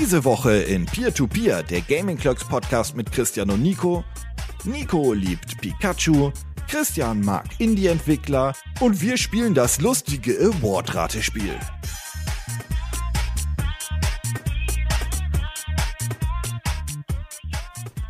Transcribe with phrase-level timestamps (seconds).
[0.00, 4.02] Diese Woche in Peer-to-Peer, der Gaming Clerks Podcast mit Christian und Nico.
[4.64, 6.32] Nico liebt Pikachu,
[6.68, 11.54] Christian mag Indie-Entwickler und wir spielen das lustige Award-Ratespiel.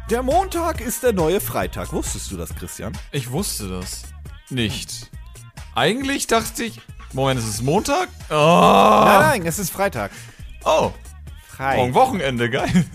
[0.08, 1.92] Der Montag ist der neue Freitag.
[1.92, 2.96] Wusstest du das, Christian?
[3.10, 4.02] Ich wusste das
[4.48, 5.10] nicht.
[5.74, 6.80] Eigentlich dachte ich.
[7.12, 8.08] Moment, ist es Montag?
[8.30, 8.34] Oh.
[8.34, 10.12] Nein, nein, es ist Freitag.
[10.64, 10.92] Oh.
[11.60, 11.76] Frei.
[11.76, 12.72] Morgen Wochenende, geil.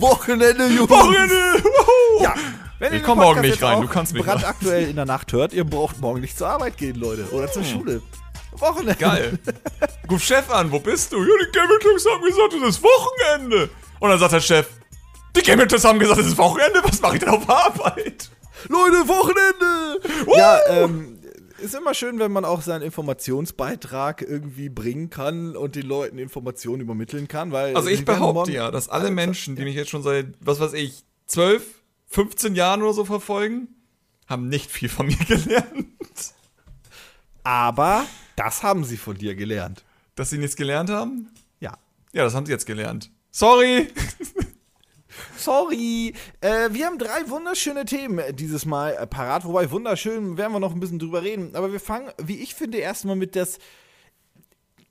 [0.00, 0.90] Wochenende, Jungs.
[0.90, 1.34] Wochenende!
[2.20, 2.34] Ja.
[2.78, 5.06] Wenn ihr Ich den komm Podcast morgen nicht rein, du kannst mich brandaktuell in der
[5.06, 7.26] Nacht hört, ihr braucht morgen nicht zur Arbeit gehen, Leute.
[7.32, 8.02] Oder zur Schule.
[8.52, 8.96] Wochenende.
[8.96, 9.38] Geil.
[10.10, 11.20] Ruf Chef an, wo bist du?
[11.20, 13.70] Ja, die Gaming Clubs haben gesagt, es ist Wochenende.
[14.00, 14.68] Und dann sagt der Chef,
[15.34, 18.30] die Gaming Clubs haben gesagt, es ist Wochenende, was mache ich denn auf Arbeit?
[18.68, 20.00] Leute, Wochenende!
[20.36, 21.13] Ja, ähm,
[21.58, 26.80] ist immer schön, wenn man auch seinen Informationsbeitrag irgendwie bringen kann und den Leuten Informationen
[26.82, 27.76] übermitteln kann, weil.
[27.76, 31.04] Also ich behaupte ja, dass alle Menschen, die mich jetzt schon seit, was weiß ich,
[31.26, 31.64] 12,
[32.08, 33.68] 15 Jahren oder so verfolgen,
[34.26, 36.34] haben nicht viel von mir gelernt.
[37.42, 38.06] Aber
[38.36, 39.84] das haben sie von dir gelernt.
[40.14, 41.30] Dass sie nichts gelernt haben?
[41.60, 41.76] Ja.
[42.12, 43.10] Ja, das haben sie jetzt gelernt.
[43.30, 43.88] Sorry!
[45.36, 46.14] Sorry.
[46.40, 49.44] Äh, wir haben drei wunderschöne Themen äh, dieses Mal äh, parat.
[49.44, 51.54] Wobei, wunderschön werden wir noch ein bisschen drüber reden.
[51.54, 53.58] Aber wir fangen, wie ich finde, erstmal mit das.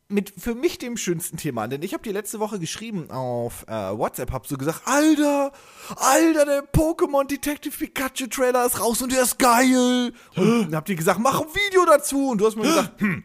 [0.10, 1.70] Mit für mich dem schönsten Thema an.
[1.72, 5.52] Denn ich habe dir letzte Woche geschrieben auf äh, WhatsApp, hab so gesagt: Alter,
[5.96, 10.14] Alter, der Pokémon Detective Pikachu Trailer ist raus und der ist geil.
[10.36, 12.30] Und dann habt ihr gesagt: Mach ein Video dazu.
[12.30, 13.24] Und du hast mir gesagt: Hm.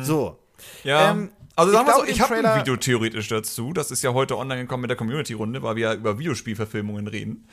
[0.00, 0.38] So.
[0.82, 1.12] Ja.
[1.12, 3.72] Ähm, also ich sagen wir so, ich habe ein Video theoretisch dazu.
[3.72, 7.46] Das ist ja heute online gekommen mit der Community-Runde, weil wir ja über Videospielverfilmungen reden.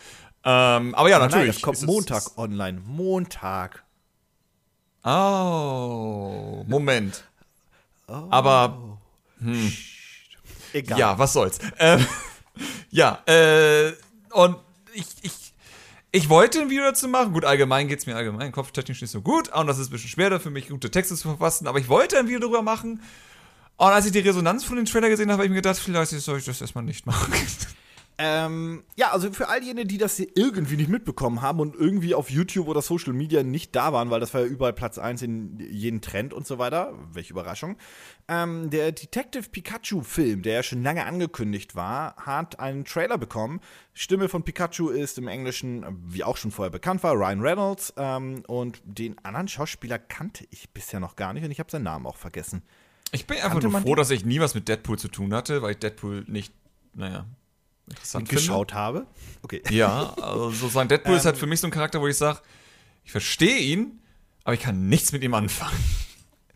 [0.44, 1.56] Ähm, aber ja, Nein, natürlich.
[1.56, 2.82] das kommt ist es- Montag online.
[2.86, 3.84] Montag.
[5.04, 7.24] Oh, Moment.
[8.08, 8.98] Aber
[10.74, 11.00] Egal.
[11.00, 11.60] ja, was soll's.
[11.78, 12.06] Ähm,
[12.90, 13.94] ja, äh,
[14.32, 14.58] und
[14.94, 15.54] ich, ich,
[16.12, 17.34] ich wollte ein Video dazu machen.
[17.34, 19.50] Gut, allgemein geht's mir allgemein kopftechnisch nicht so gut.
[19.54, 21.68] Und das ist ein bisschen schwerer für mich, gute Texte zu verfassen.
[21.68, 23.02] Aber ich wollte ein Video darüber machen.
[23.80, 26.12] Und als ich die Resonanz von dem Trailer gesehen habe, habe ich mir gedacht, vielleicht
[26.12, 27.34] soll ich das erstmal nicht machen.
[28.22, 32.14] Ähm, ja, also für all jene, die das hier irgendwie nicht mitbekommen haben und irgendwie
[32.14, 35.22] auf YouTube oder Social Media nicht da waren, weil das war ja überall Platz 1
[35.22, 37.78] in jeden Trend und so weiter, welche Überraschung.
[38.28, 43.62] Ähm, der Detective Pikachu-Film, der ja schon lange angekündigt war, hat einen Trailer bekommen.
[43.94, 47.94] Stimme von Pikachu ist im Englischen, wie auch schon vorher bekannt war, Ryan Reynolds.
[47.96, 51.84] Ähm, und den anderen Schauspieler kannte ich bisher noch gar nicht und ich habe seinen
[51.84, 52.64] Namen auch vergessen.
[53.12, 55.72] Ich bin einfach nur froh, dass ich nie was mit Deadpool zu tun hatte, weil
[55.72, 56.54] ich Deadpool nicht,
[56.94, 57.26] naja,
[57.88, 59.08] interessant Geschaut habe.
[59.42, 59.62] Okay.
[59.64, 59.78] finde.
[59.80, 61.40] Ja, also sozusagen Deadpool ist halt Ähm.
[61.40, 62.40] für mich so ein Charakter, wo ich sage,
[63.04, 64.00] ich verstehe ihn,
[64.44, 65.78] aber ich kann nichts mit ihm anfangen.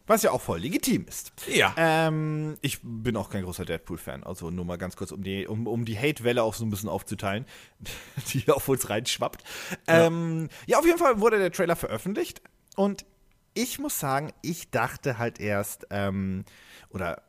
[0.06, 1.32] Was ja auch voll legitim ist.
[1.48, 1.74] Ja.
[1.78, 4.24] Ähm, ich bin auch kein großer Deadpool-Fan.
[4.26, 6.90] Also nur mal ganz kurz, um die, um, um die Hate-Welle auch so ein bisschen
[6.90, 7.46] aufzuteilen,
[8.34, 9.44] die auf uns reinschwappt.
[9.88, 10.08] Ja.
[10.08, 12.42] Ähm, ja, auf jeden Fall wurde der Trailer veröffentlicht
[12.76, 13.06] und
[13.54, 16.46] ich muss sagen, ich dachte halt erst, ähm,
[16.90, 17.22] oder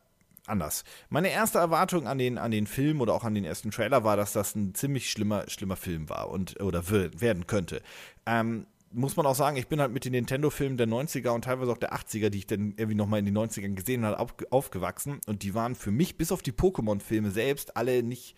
[0.46, 0.84] anders.
[1.08, 4.16] Meine erste Erwartung an den, an den Film oder auch an den ersten Trailer war,
[4.16, 7.82] dass das ein ziemlich schlimmer, schlimmer Film war und oder wird, werden könnte.
[8.26, 11.72] Ähm, muss man auch sagen, ich bin halt mit den Nintendo-Filmen der 90er und teilweise
[11.72, 15.20] auch der 80er, die ich dann irgendwie nochmal in den 90ern gesehen habe, auf, aufgewachsen.
[15.26, 18.36] Und die waren für mich, bis auf die Pokémon-Filme selbst, alle nicht.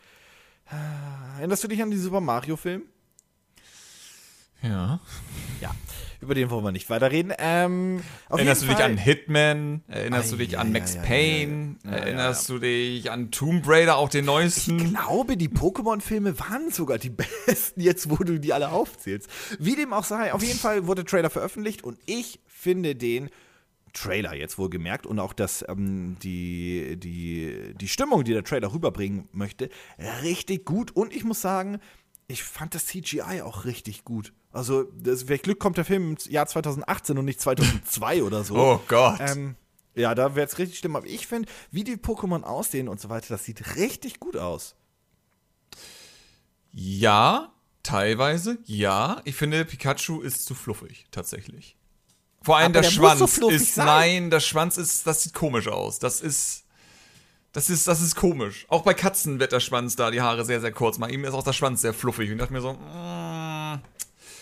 [0.70, 2.84] Äh, Erinnerst du dich an die Super Mario-Film?
[4.62, 5.00] Ja.
[5.60, 5.74] Ja,
[6.20, 7.32] über den wollen wir nicht weiterreden.
[7.38, 9.82] Ähm, Erinnerst du dich Fall- an Hitman?
[9.86, 11.76] Erinnerst du Ei, dich an ja, Max ja, ja, Payne?
[11.84, 14.78] Erinnerst du dich an Tomb Raider, auch den Ich neuesten?
[14.94, 17.10] glaube, die Pokémon-Filme waren sogar die
[17.46, 19.28] besten, jetzt wo du die alle aufzählst.
[19.58, 23.30] Wie dem auch sei, auf jeden Fall wurde der Trailer veröffentlicht und ich finde den
[23.92, 28.72] Trailer jetzt wohl gemerkt und auch das, ähm, die, die, die Stimmung, die der Trailer
[28.72, 29.70] rüberbringen möchte,
[30.22, 30.90] richtig gut.
[30.94, 31.78] Und ich muss sagen,
[32.28, 34.32] ich fand das CGI auch richtig gut.
[34.52, 38.56] Also, das, welch Glück kommt der Film im Jahr 2018 und nicht 2002 oder so.
[38.56, 39.20] Oh Gott.
[39.20, 39.56] Ähm,
[39.94, 40.96] ja, da wäre es richtig schlimm.
[40.96, 44.76] Aber ich finde, wie die Pokémon aussehen und so weiter, das sieht richtig gut aus.
[46.72, 47.52] Ja,
[47.82, 49.22] teilweise, ja.
[49.24, 51.76] Ich finde, Pikachu ist zu fluffig, tatsächlich.
[52.42, 53.86] Vor allem der, der Schwanz so ist, sein.
[53.86, 55.98] nein, der Schwanz ist, das sieht komisch aus.
[55.98, 56.65] Das ist,
[57.56, 58.66] das ist, das ist komisch.
[58.68, 60.98] Auch bei Katzen wird der Schwanz da, die Haare sehr, sehr kurz.
[60.98, 62.28] Bei ihm ist auch der Schwanz sehr fluffig.
[62.28, 63.80] Und ich dachte mir so, mm,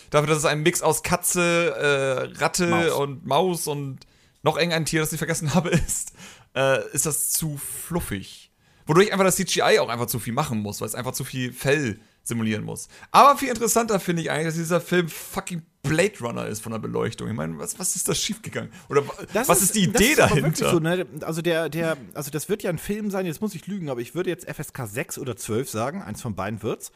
[0.09, 2.91] dafür, dass es ein Mix aus Katze, äh, Ratte Maus.
[2.91, 3.99] und Maus und
[4.43, 6.11] noch irgendein Tier, das ich vergessen habe, ist,
[6.57, 8.51] äh, ist das zu fluffig.
[8.85, 11.53] Wodurch einfach das CGI auch einfach zu viel machen muss, weil es einfach zu viel
[11.53, 12.89] Fell simulieren muss.
[13.11, 16.79] Aber viel interessanter finde ich eigentlich, dass dieser Film fucking Blade Runner ist von der
[16.79, 17.27] Beleuchtung.
[17.27, 18.71] Ich meine, was, was ist da schiefgegangen?
[18.89, 19.03] Oder
[19.33, 20.71] Das was ist, die Idee das ist dahinter?
[20.71, 21.05] So, ne?
[21.21, 24.01] Also der, der, also das wird ja ein Film sein, jetzt muss ich lügen, aber
[24.01, 26.91] ich würde jetzt FSK 6 oder 12 sagen, eins von beiden wird's.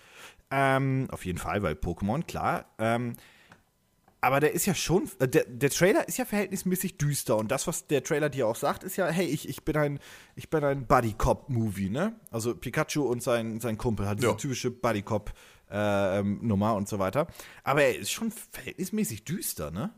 [0.52, 2.66] Ähm, auf jeden Fall, weil Pokémon, klar.
[2.80, 3.14] Ähm,
[4.22, 7.68] aber der ist ja schon, äh, der, der Trailer ist ja verhältnismäßig düster und das,
[7.68, 10.00] was der Trailer dir auch sagt, ist ja, hey, ich, ich bin ein,
[10.36, 12.16] ich bin ein Buddy-Cop-Movie, ne?
[12.30, 14.34] Also Pikachu und sein, sein Kumpel hat diese Ja.
[14.36, 14.72] typische
[15.70, 17.28] Buddy-Cop-Nummer und so weiter.
[17.64, 19.92] Aber er ist schon verhältnismäßig düster, ne?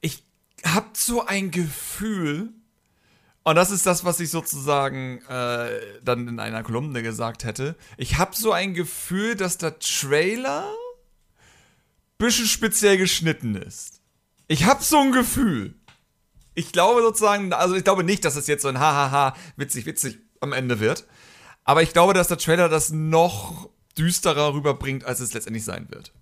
[0.00, 0.24] ich
[0.64, 2.52] habe so ein Gefühl,
[3.44, 7.76] und das ist das, was ich sozusagen äh, dann in einer Kolumne gesagt hätte.
[7.96, 10.70] Ich habe so ein Gefühl, dass der Trailer
[12.18, 14.00] bisschen speziell geschnitten ist.
[14.48, 15.74] Ich habe so ein Gefühl.
[16.54, 20.18] Ich glaube sozusagen, also ich glaube nicht, dass es jetzt so ein Hahaha, witzig, witzig
[20.40, 21.06] am Ende wird.
[21.64, 26.12] Aber ich glaube, dass der Trailer das noch düsterer rüberbringt, als es letztendlich sein wird.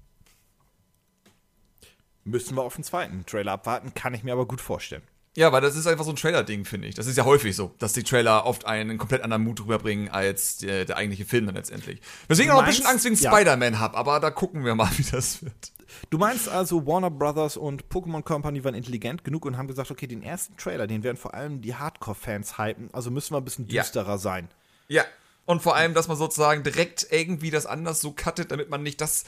[2.25, 5.02] Müssen wir auf den zweiten Trailer abwarten, kann ich mir aber gut vorstellen.
[5.37, 6.94] Ja, weil das ist einfach so ein Trailer-Ding, finde ich.
[6.94, 10.56] Das ist ja häufig so, dass die Trailer oft einen komplett anderen Mut rüberbringen als
[10.56, 12.00] der, der eigentliche Film dann letztendlich.
[12.26, 13.31] Weswegen ich auch ein bisschen Angst wegen ja.
[13.31, 15.72] Spider-Man habe, aber da gucken wir mal, wie das wird.
[16.11, 20.06] Du meinst also, Warner Brothers und Pokémon Company waren intelligent genug und haben gesagt, okay,
[20.06, 23.69] den ersten Trailer, den werden vor allem die Hardcore-Fans hypen, also müssen wir ein bisschen
[23.69, 23.82] Ja.
[23.82, 24.49] düsterer sein.
[24.88, 25.05] Ja.
[25.46, 29.00] Und vor allem, dass man sozusagen direkt irgendwie das anders so cuttet, damit man nicht
[29.00, 29.25] das.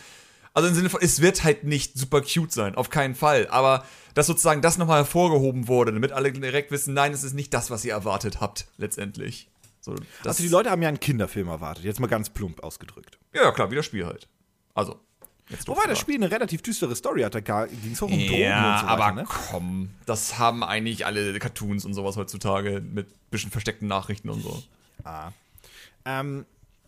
[0.53, 3.47] Also im Sinne von, es wird halt nicht super cute sein, auf keinen Fall.
[3.49, 3.85] Aber
[4.15, 7.71] dass sozusagen das nochmal hervorgehoben wurde, damit alle direkt wissen, nein, es ist nicht das,
[7.71, 9.49] was ihr erwartet habt, letztendlich.
[9.81, 9.95] So,
[10.25, 13.19] Also die Leute haben ja einen Kinderfilm erwartet, jetzt mal ganz plump ausgedrückt.
[13.33, 14.27] Ja, ja, klar, wie das Spiel halt.
[14.75, 14.99] Also.
[15.67, 15.99] Wobei das.
[15.99, 18.87] Spiel eine relativ düstere Story hatte, da ging es auch um Drogen Ja, und so
[18.87, 19.25] weiter, aber ne?
[19.27, 24.63] komm, das haben eigentlich alle Cartoons und sowas heutzutage mit bisschen versteckten Nachrichten und so.
[26.11, 26.47] Ähm,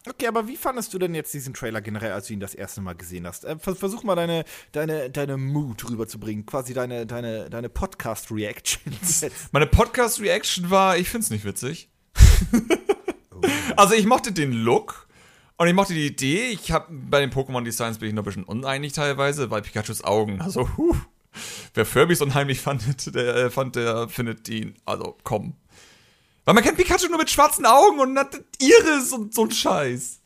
[0.09, 2.81] okay, aber wie fandest du denn jetzt diesen Trailer generell, als du ihn das erste
[2.81, 3.45] Mal gesehen hast?
[3.45, 9.27] Äh, vers- versuch mal deine, deine, deine Mood rüberzubringen, quasi deine, deine, deine Podcast-Reactions.
[9.53, 11.91] Meine Podcast-Reaction war, ich find's nicht witzig.
[13.77, 15.07] also ich mochte den Look
[15.59, 16.49] und ich mochte die Idee.
[16.49, 20.41] Ich habe bei den Pokémon-Designs bin ich noch ein bisschen uneinig teilweise, weil Pikachus Augen,
[20.41, 20.97] also huh,
[21.75, 25.55] wer Furbies unheimlich fand, der äh, fand, der findet ihn, also komm.
[26.51, 30.19] Weil man kennt Pikachu nur mit schwarzen Augen und hat Iris und so ein Scheiß.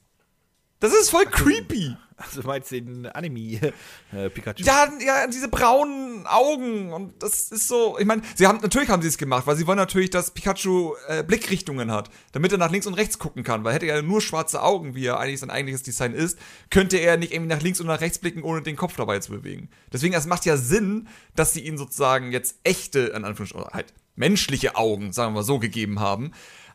[0.80, 1.98] Das ist voll creepy.
[2.16, 3.60] also du meinst den Anime
[4.10, 4.62] äh, Pikachu?
[4.62, 7.98] Ja, ja, diese braunen Augen und das ist so.
[7.98, 10.94] Ich meine, sie haben natürlich haben sie es gemacht, weil sie wollen natürlich, dass Pikachu
[11.08, 13.62] äh, Blickrichtungen hat, damit er nach links und rechts gucken kann.
[13.62, 16.38] Weil hätte er nur schwarze Augen, wie er eigentlich sein eigentliches Design ist,
[16.70, 19.30] könnte er nicht irgendwie nach links und nach rechts blicken, ohne den Kopf dabei zu
[19.30, 19.68] bewegen.
[19.92, 21.06] Deswegen, es macht ja Sinn,
[21.36, 25.58] dass sie ihnen sozusagen jetzt echte, in Anführungsstrichen, halt menschliche Augen, sagen wir mal so,
[25.58, 26.32] gegeben haben.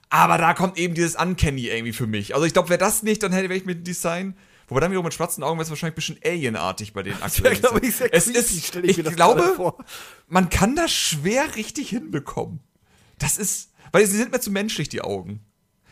[0.09, 2.33] Aber da kommt eben dieses Uncanny irgendwie für mich.
[2.33, 4.35] Also ich glaube, wäre das nicht, dann hätte ich mit dem Design.
[4.67, 7.55] Wobei dann wiederum mit schwarzen Augen wäre es wahrscheinlich ein bisschen alienartig bei den aktuellen.
[7.55, 9.73] Ja, glaub ich, sehr es creepy, ist, ich ich, glaube,
[10.27, 12.59] man kann das schwer richtig hinbekommen.
[13.17, 15.41] Das ist, weil sie sind mir zu menschlich, die Augen.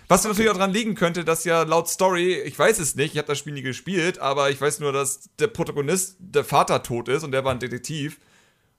[0.08, 3.18] Was natürlich auch daran liegen könnte, dass ja laut Story, ich weiß es nicht, ich
[3.18, 7.10] habe das Spiel nie gespielt, aber ich weiß nur, dass der Protagonist, der Vater tot
[7.10, 8.20] ist und der war ein Detektiv.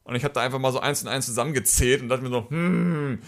[0.08, 2.48] Und ich habe da einfach mal so eins und eins zusammengezählt und dachte mir so,
[2.48, 3.18] hm.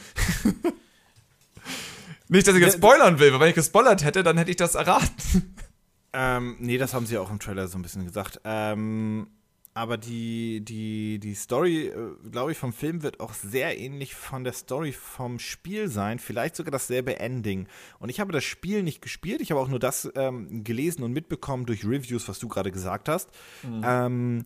[2.29, 4.75] nicht, dass ich jetzt spoilern will, weil wenn ich gespoilert hätte, dann hätte ich das
[4.75, 5.55] erraten.
[6.13, 8.41] Ähm, nee, das haben sie auch im Trailer so ein bisschen gesagt.
[8.43, 9.29] Ähm,
[9.75, 14.43] aber die, die, die Story, äh, glaube ich, vom Film wird auch sehr ähnlich von
[14.43, 16.19] der Story vom Spiel sein.
[16.19, 17.69] Vielleicht sogar dasselbe Ending.
[18.01, 19.41] Und ich habe das Spiel nicht gespielt.
[19.41, 23.09] Ich habe auch nur das ähm, gelesen und mitbekommen durch Reviews, was du gerade gesagt
[23.09, 23.31] hast.
[23.63, 24.45] Ähm,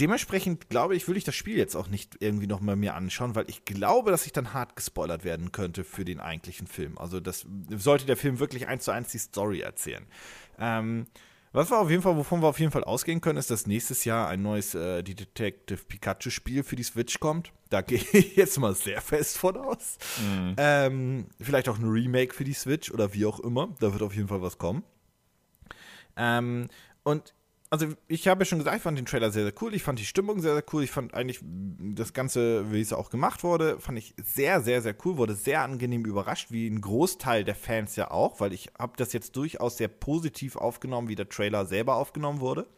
[0.00, 3.34] dementsprechend glaube ich, würde ich das Spiel jetzt auch nicht irgendwie noch mal mir anschauen,
[3.34, 6.98] weil ich glaube, dass ich dann hart gespoilert werden könnte für den eigentlichen Film.
[6.98, 10.04] Also das sollte der Film wirklich eins zu eins die Story erzählen.
[10.58, 11.06] Ähm,
[11.54, 14.04] was wir auf jeden Fall, wovon wir auf jeden Fall ausgehen können, ist, dass nächstes
[14.04, 17.52] Jahr ein neues äh, die Detective Pikachu Spiel für die Switch kommt.
[17.70, 19.98] Da gehe ich jetzt mal sehr fest von aus.
[20.56, 23.68] Ähm, vielleicht auch ein Remake für die Switch oder wie auch immer.
[23.78, 24.82] Da wird auf jeden Fall was kommen.
[26.16, 26.68] Ähm,
[27.04, 27.34] und
[27.74, 29.74] also ich habe ja schon gesagt, ich fand den Trailer sehr, sehr cool.
[29.74, 30.84] Ich fand die Stimmung sehr, sehr cool.
[30.84, 34.94] Ich fand eigentlich das Ganze, wie es auch gemacht wurde, fand ich sehr, sehr, sehr
[35.04, 35.16] cool.
[35.16, 39.12] Wurde sehr angenehm überrascht, wie ein Großteil der Fans ja auch, weil ich habe das
[39.12, 42.68] jetzt durchaus sehr positiv aufgenommen, wie der Trailer selber aufgenommen wurde.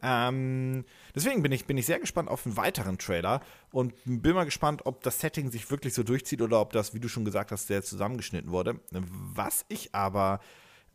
[0.00, 3.40] Ähm, deswegen bin ich, bin ich sehr gespannt auf einen weiteren Trailer
[3.72, 7.00] und bin mal gespannt, ob das Setting sich wirklich so durchzieht oder ob das, wie
[7.00, 8.78] du schon gesagt hast, sehr zusammengeschnitten wurde.
[8.92, 10.38] Was ich aber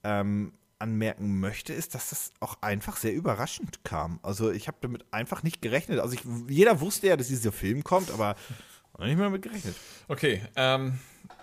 [0.03, 0.53] ähm,
[0.85, 4.19] anmerken möchte, ist, dass das auch einfach sehr überraschend kam.
[4.21, 5.99] Also ich habe damit einfach nicht gerechnet.
[5.99, 8.35] Also ich, jeder wusste ja, dass dieser Film kommt, aber
[8.99, 9.75] nicht mehr damit gerechnet.
[10.07, 10.99] Okay, ähm,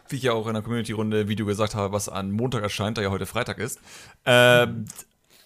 [0.08, 3.02] wie ich ja auch in der Community-Runde Video gesagt habe, was an Montag erscheint, da
[3.02, 3.80] ja heute Freitag ist.
[4.24, 4.84] Ähm,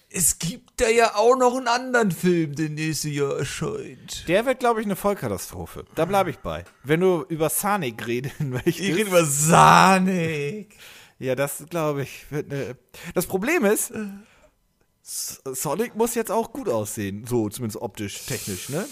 [0.09, 4.27] es gibt da ja auch noch einen anderen Film, der nächstes Jahr erscheint.
[4.27, 5.85] Der wird, glaube ich, eine Vollkatastrophe.
[5.95, 6.63] Da bleibe ich bei.
[6.83, 8.79] Wenn du über Sonic reden möchtest.
[8.79, 10.77] Ich rede über Sonic.
[11.19, 12.75] Ja, das glaube ich wird eine.
[13.13, 13.91] Das Problem ist,
[15.03, 18.85] Sonic muss jetzt auch gut aussehen, so zumindest optisch, technisch, ne?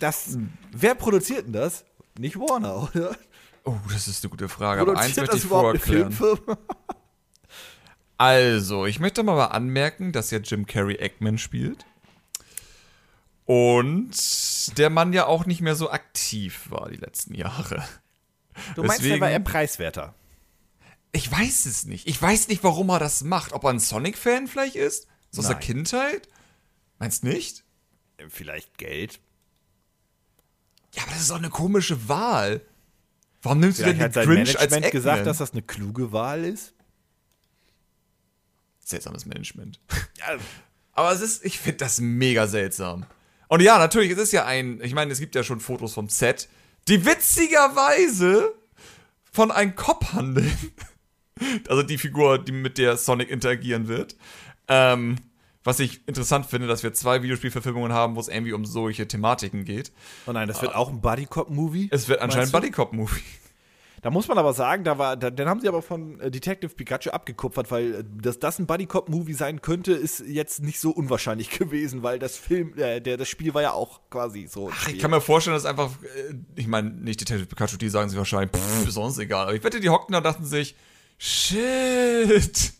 [0.00, 0.36] Das.
[0.72, 1.84] Wer produziert denn das?
[2.18, 3.16] Nicht Warner, oder?
[3.64, 4.82] Oh, das ist eine gute Frage.
[4.82, 6.16] Aber eins möchte ich vorklären.
[8.16, 11.84] Also, ich möchte mal anmerken, dass ja Jim Carrey Eggman spielt.
[13.44, 14.12] Und
[14.78, 17.82] der Mann ja auch nicht mehr so aktiv war die letzten Jahre.
[18.76, 20.14] Du meinst, der Deswegen- war eher preiswerter.
[21.14, 22.08] Ich weiß es nicht.
[22.08, 23.52] Ich weiß nicht, warum er das macht.
[23.52, 25.06] Ob er ein Sonic-Fan vielleicht ist?
[25.30, 25.56] So aus der.
[25.56, 26.28] Kindheit?
[26.98, 27.64] Meinst nicht?
[28.28, 29.20] Vielleicht Geld.
[30.92, 32.60] Ja, aber das ist auch eine komische Wahl.
[33.42, 35.02] Warum nimmst Vielleicht du hat denn den Grinch als Management Eggman?
[35.02, 36.74] gesagt, dass das eine kluge Wahl ist.
[38.84, 39.80] Seltsames Management.
[40.18, 40.38] Ja,
[40.92, 43.04] Aber es ist, ich finde das mega seltsam.
[43.48, 46.08] Und ja, natürlich, es ist ja ein, ich meine, es gibt ja schon Fotos vom
[46.08, 46.48] Set,
[46.88, 48.54] die witzigerweise
[49.32, 50.56] von einem Cop handeln.
[51.68, 54.16] Also die Figur, die mit der Sonic interagieren wird.
[54.68, 55.16] Ähm,
[55.64, 59.64] was ich interessant finde, dass wir zwei Videospielverfilmungen haben, wo es irgendwie um solche Thematiken
[59.64, 59.92] geht.
[60.26, 61.88] Oh nein, das wird auch ein Buddy-Cop-Movie.
[61.90, 63.22] Es wird anscheinend Meinst Buddy Cop Movie.
[64.02, 66.74] Da muss man aber sagen, da war, da, dann haben sie aber von äh, Detective
[66.74, 71.48] Pikachu abgekupfert, weil äh, dass das ein Buddy-Cop-Movie sein könnte, ist jetzt nicht so unwahrscheinlich
[71.58, 74.66] gewesen, weil das Film, äh, der, das Spiel war ja auch quasi so.
[74.66, 77.88] ein Ach, ich kann mir vorstellen, dass einfach, äh, ich meine, nicht Detective Pikachu, die
[77.88, 79.44] sagen sich wahrscheinlich, pff, ist uns egal.
[79.44, 80.76] Aber ich wette, die hockten da dachten sich,
[81.24, 82.72] shit,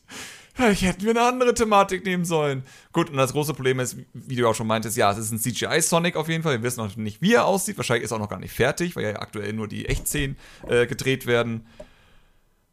[0.54, 2.64] vielleicht hätten wir eine andere Thematik nehmen sollen.
[2.92, 5.38] Gut, und das große Problem ist, wie du auch schon meintest, ja, es ist ein
[5.38, 6.58] CGI-Sonic auf jeden Fall.
[6.58, 7.78] Wir wissen noch nicht, wie er aussieht.
[7.78, 10.36] Wahrscheinlich ist er auch noch gar nicht fertig, weil ja aktuell nur die Echtszenen
[10.68, 11.66] äh, gedreht werden.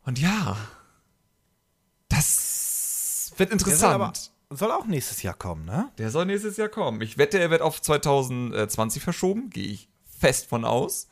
[0.03, 0.57] Und ja,
[2.09, 3.93] das wird der soll, interessant.
[3.93, 4.13] aber,
[4.49, 5.89] soll auch nächstes Jahr kommen, ne?
[5.97, 6.99] Der soll nächstes Jahr kommen.
[7.01, 9.49] Ich wette, er wird auf 2020 verschoben.
[9.49, 11.07] Gehe ich fest von aus.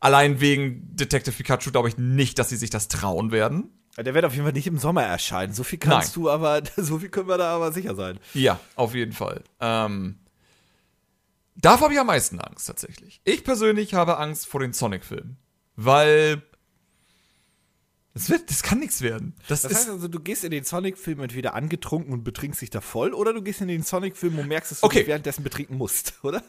[0.00, 3.72] Allein wegen Detective Pikachu glaube ich nicht, dass sie sich das trauen werden.
[4.02, 5.52] Der wird auf jeden Fall nicht im Sommer erscheinen.
[5.54, 6.22] So viel kannst Nein.
[6.22, 8.18] du aber, so viel können wir da aber sicher sein.
[8.34, 9.42] Ja, auf jeden Fall.
[9.60, 10.18] Ähm,
[11.56, 13.20] davor habe ich am meisten Angst tatsächlich.
[13.24, 15.36] Ich persönlich habe Angst vor den Sonic-Filmen.
[15.76, 16.42] Weil.
[18.14, 19.34] Das, wird, das kann nichts werden.
[19.46, 22.80] Das, Das heißt also, du gehst in den Sonic-Film entweder angetrunken und betrinkst dich da
[22.80, 24.98] voll, oder du gehst in den Sonic-Film und merkst, dass du Okay.
[25.00, 26.42] dich währenddessen betrinken musst, oder?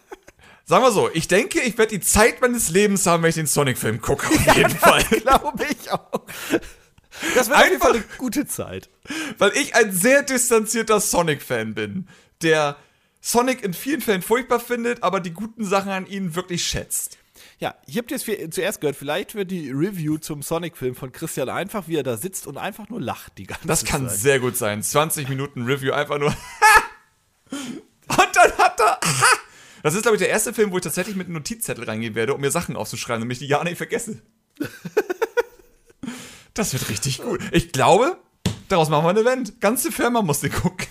[0.65, 3.45] sagen wir so, ich denke, ich werde die Zeit meines Lebens haben, wenn ich den
[3.45, 4.25] Sonic-Film gucke.
[4.27, 5.03] Auf jeden Fall.
[5.03, 6.21] Glaube ich auch.
[7.35, 8.89] Das wird auf jeden Einfach- Fall eine gute Zeit.
[9.37, 12.07] Weil ich ein sehr distanzierter Sonic-Fan bin,
[12.41, 12.77] der
[13.21, 17.17] Sonic in vielen Fällen furchtbar findet, aber die guten Sachen an ihnen wirklich schätzt.
[17.57, 21.87] Ja, ich habe jetzt zuerst gehört, vielleicht wird die Review zum Sonic-Film von Christian einfach,
[21.89, 24.17] wie er da sitzt und einfach nur lacht die ganze Das kann Zeit.
[24.19, 24.81] sehr gut sein.
[24.81, 26.33] 20 Minuten Review einfach nur.
[27.51, 28.99] Und dann hat er.
[29.81, 32.33] Das ist, glaube ich, der erste Film, wo ich tatsächlich mit einem Notizzettel reingehen werde,
[32.33, 34.21] um mir Sachen aufzuschreiben, damit ich die ja nicht vergesse.
[36.53, 37.41] Das wird richtig gut.
[37.51, 38.17] Ich glaube,
[38.67, 39.61] daraus machen wir ein Event.
[39.61, 40.87] Ganze Firma muss den gucken.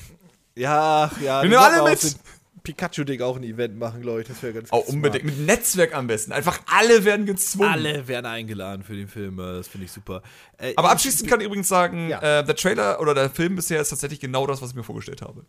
[0.56, 1.42] Ja, ja.
[1.42, 2.16] Wir nehmen alle mit.
[2.64, 4.28] Pikachu-Ding auch ein Event machen, glaube ich.
[4.28, 4.88] Das wäre ganz Oh, smart.
[4.88, 5.24] unbedingt.
[5.24, 6.32] Mit Netzwerk am besten.
[6.32, 7.70] Einfach alle werden gezwungen.
[7.70, 9.38] Alle werden eingeladen für den Film.
[9.38, 10.22] Das finde ich super.
[10.58, 12.40] Äh, Aber ich- abschließend kann ich übrigens sagen, Ja.
[12.40, 15.22] äh, der Trailer oder der Film bisher ist tatsächlich genau das, was ich mir vorgestellt
[15.22, 15.46] habe.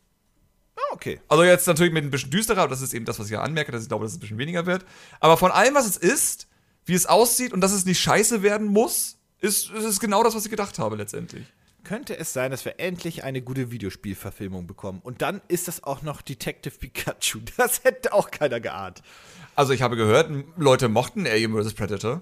[0.78, 1.20] Ah, okay.
[1.28, 3.42] Also jetzt natürlich mit ein bisschen düsterer, aber das ist eben das, was ich ja
[3.42, 4.86] anmerke, dass ich glaube, dass es ein bisschen weniger wird.
[5.20, 6.48] Aber von allem, was es ist,
[6.86, 10.46] wie es aussieht und dass es nicht scheiße werden muss, ist, ist genau das, was
[10.46, 11.46] ich gedacht habe letztendlich.
[11.84, 15.00] Könnte es sein, dass wir endlich eine gute Videospielverfilmung bekommen?
[15.02, 17.40] Und dann ist das auch noch Detective Pikachu.
[17.58, 19.02] Das hätte auch keiner geahnt.
[19.56, 21.74] Also ich habe gehört, Leute mochten Alien vs.
[21.74, 22.22] Predator.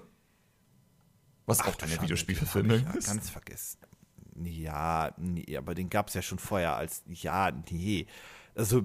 [1.46, 3.06] Was auch du keine Schande, Videospielverfilmung ist.
[3.06, 3.78] Ja, ganz vergessen.
[4.44, 7.02] Ja, nee, aber den gab es ja schon vorher als.
[7.08, 8.06] Ja, nee.
[8.58, 8.84] Also,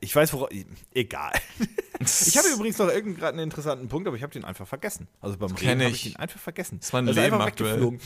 [0.00, 0.48] ich weiß, worauf.
[0.92, 1.32] Egal.
[2.02, 5.06] Ich habe übrigens noch irgendeinen gerade einen interessanten Punkt, aber ich habe den einfach vergessen.
[5.20, 6.04] Also beim kenn Reden habe ich.
[6.04, 6.78] den einfach vergessen.
[6.80, 7.78] ist mein ist Leben einfach aktuell.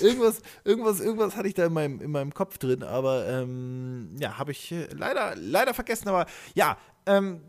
[0.00, 4.38] irgendwas, irgendwas, irgendwas hatte ich da in meinem, in meinem Kopf drin, aber ähm, ja,
[4.38, 6.06] habe ich äh, leider, leider vergessen.
[6.06, 7.40] Aber ja, ähm,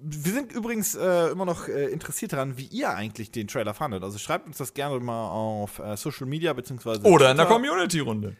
[0.00, 4.02] wir sind übrigens äh, immer noch äh, interessiert daran, wie ihr eigentlich den Trailer fandet.
[4.02, 7.58] Also schreibt uns das gerne mal auf äh, Social Media beziehungsweise Oder in der Twitter.
[7.58, 8.36] Community-Runde.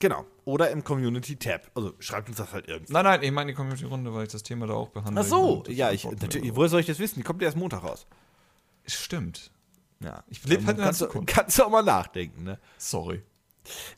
[0.00, 0.24] Genau.
[0.44, 1.70] Oder im Community-Tab.
[1.74, 2.92] Also schreibt uns das halt irgendwie.
[2.92, 5.20] Nein, nein, ich meine die Community-Runde, weil ich das Thema da auch behandle.
[5.22, 7.20] Ach so, ja, ich, natürlich, woher soll ich das wissen?
[7.20, 8.06] Die kommt erst Montag raus.
[8.86, 9.52] Stimmt.
[10.02, 10.24] Ja.
[10.28, 11.28] Ich lebe halt in der Zukunft.
[11.28, 12.58] kannst du auch mal nachdenken, ne?
[12.78, 13.22] Sorry.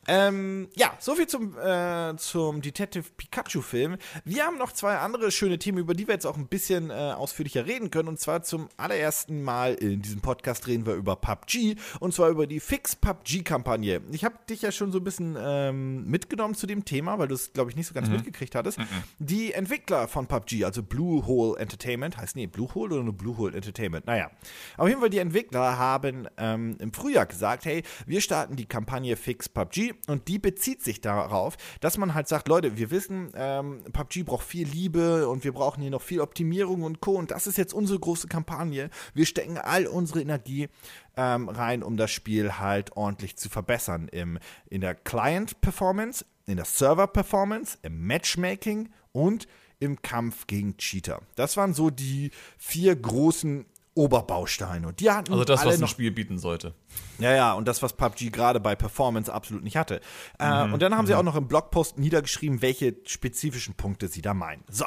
[0.08, 3.96] Ähm, ja, soviel zum, äh, zum Detective Pikachu-Film.
[4.24, 6.94] Wir haben noch zwei andere schöne Themen, über die wir jetzt auch ein bisschen äh,
[6.94, 8.08] ausführlicher reden können.
[8.08, 12.46] Und zwar zum allerersten Mal in diesem Podcast reden wir über PUBG und zwar über
[12.46, 14.02] die Fix PUBG-Kampagne.
[14.10, 17.34] Ich habe dich ja schon so ein bisschen ähm, mitgenommen zu dem Thema, weil du
[17.34, 18.16] es, glaube ich, nicht so ganz mhm.
[18.16, 18.78] mitgekriegt hattest.
[18.78, 18.86] Mhm.
[19.18, 23.36] Die Entwickler von PUBG, also Blue Hole Entertainment, heißt nee, Blue Hole oder nur Blue
[23.36, 24.06] Hole Entertainment?
[24.06, 24.30] Naja,
[24.76, 29.16] auf jeden Fall die Entwickler haben ähm, im Frühjahr gesagt, hey, wir starten die Kampagne
[29.16, 33.82] Fix PUBG und die bezieht sich darauf, dass man halt sagt, Leute, wir wissen, ähm,
[33.92, 37.12] PUBG braucht viel Liebe und wir brauchen hier noch viel Optimierung und Co.
[37.12, 38.90] Und das ist jetzt unsere große Kampagne.
[39.14, 40.68] Wir stecken all unsere Energie
[41.16, 44.08] ähm, rein, um das Spiel halt ordentlich zu verbessern.
[44.08, 49.46] Im, in der Client-Performance, in der Server-Performance, im Matchmaking und
[49.82, 51.22] im Kampf gegen Cheater.
[51.34, 54.88] Das waren so die vier großen Oberbausteine.
[54.88, 56.74] Und die hatten also das, was ein Spiel bieten sollte.
[57.18, 60.00] Ja, ja, und das, was PUBG gerade bei Performance absolut nicht hatte.
[60.38, 60.74] Äh, mhm.
[60.74, 61.08] und dann haben mhm.
[61.08, 64.64] sie auch noch im Blogpost niedergeschrieben, welche spezifischen Punkte sie da meinen.
[64.70, 64.86] So,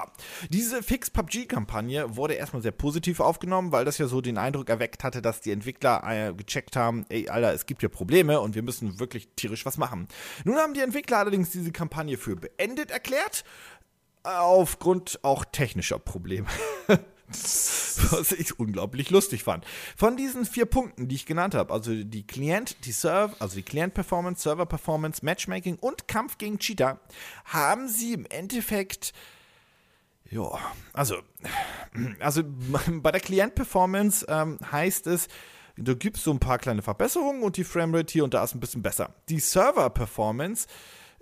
[0.49, 5.03] diese Fix PUBG-Kampagne wurde erstmal sehr positiv aufgenommen, weil das ja so den Eindruck erweckt
[5.03, 8.63] hatte, dass die Entwickler äh, gecheckt haben, ey, Alter, es gibt ja Probleme und wir
[8.63, 10.07] müssen wirklich tierisch was machen.
[10.45, 13.43] Nun haben die Entwickler allerdings diese Kampagne für beendet erklärt,
[14.23, 16.47] aufgrund auch technischer Probleme.
[18.11, 19.65] Was ich unglaublich lustig fand.
[19.95, 23.63] Von diesen vier Punkten, die ich genannt habe, also die Client, die Serve, also die
[23.63, 26.99] Client-Performance, Server-Performance, Matchmaking und Kampf gegen Cheater,
[27.45, 29.13] haben sie im Endeffekt
[30.31, 30.59] ja,
[30.93, 31.17] also,
[32.19, 32.43] also
[32.87, 35.27] bei der Client-Performance ähm, heißt es,
[35.77, 38.59] du gibst so ein paar kleine Verbesserungen und die Framerate hier und da ist ein
[38.59, 39.13] bisschen besser.
[39.29, 40.67] Die Server-Performance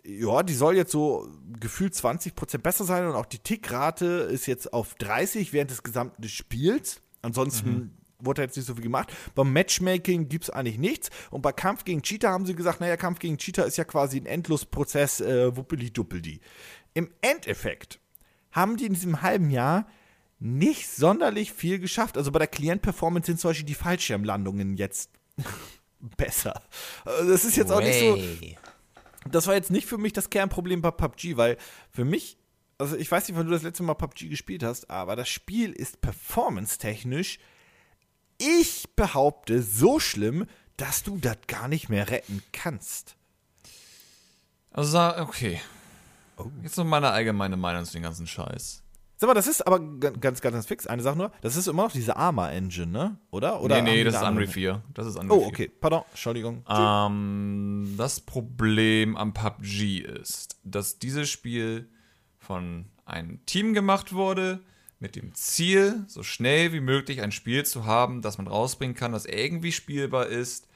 [0.06, 1.30] ja, die soll jetzt so
[1.60, 6.28] gefühlt 20% besser sein und auch die Tickrate ist jetzt auf 30% während des gesamten
[6.28, 7.02] Spiels.
[7.22, 7.92] Ansonsten mhm.
[8.20, 9.14] wurde jetzt nicht so viel gemacht.
[9.34, 11.10] Beim Matchmaking gibt es eigentlich nichts.
[11.32, 14.18] Und bei Kampf gegen Cheater haben sie gesagt, naja, Kampf gegen Cheater ist ja quasi
[14.18, 16.42] ein Endlosprozess, äh, wuppeli-duppeli.
[16.94, 18.00] Im Endeffekt
[18.52, 19.88] haben die in diesem halben Jahr
[20.40, 22.18] nicht sonderlich viel geschafft.
[22.18, 25.12] Also bei der Client-Performance sind zum Beispiel die Fallschirmlandungen jetzt
[26.18, 26.62] besser.
[27.06, 28.18] Also das ist jetzt auch nicht so
[29.30, 31.58] das war jetzt nicht für mich das Kernproblem bei PUBG, weil
[31.90, 32.38] für mich,
[32.78, 35.72] also ich weiß nicht, wann du das letzte Mal PUBG gespielt hast, aber das Spiel
[35.72, 37.40] ist performance-technisch,
[38.38, 43.16] ich behaupte, so schlimm, dass du das gar nicht mehr retten kannst.
[44.72, 45.62] Also, okay.
[46.38, 46.48] Oh.
[46.64, 48.83] Jetzt noch meine allgemeine Meinung zu dem ganzen Scheiß.
[49.24, 50.86] Sag mal, das ist aber ganz, ganz, ganz fix.
[50.86, 53.18] Eine Sache nur, das ist immer noch diese Arma-Engine, ne?
[53.32, 53.62] Oder?
[53.62, 54.84] Oder nee, nee, das ist Unreal 4.
[54.94, 55.70] Das ist Unreal oh, okay.
[55.70, 55.80] 4.
[55.80, 56.66] Pardon, Entschuldigung.
[56.68, 61.90] Ähm, das Problem am PUBG ist, dass dieses Spiel
[62.38, 64.60] von einem Team gemacht wurde,
[65.00, 69.14] mit dem Ziel, so schnell wie möglich ein Spiel zu haben, das man rausbringen kann,
[69.14, 70.68] das irgendwie spielbar ist.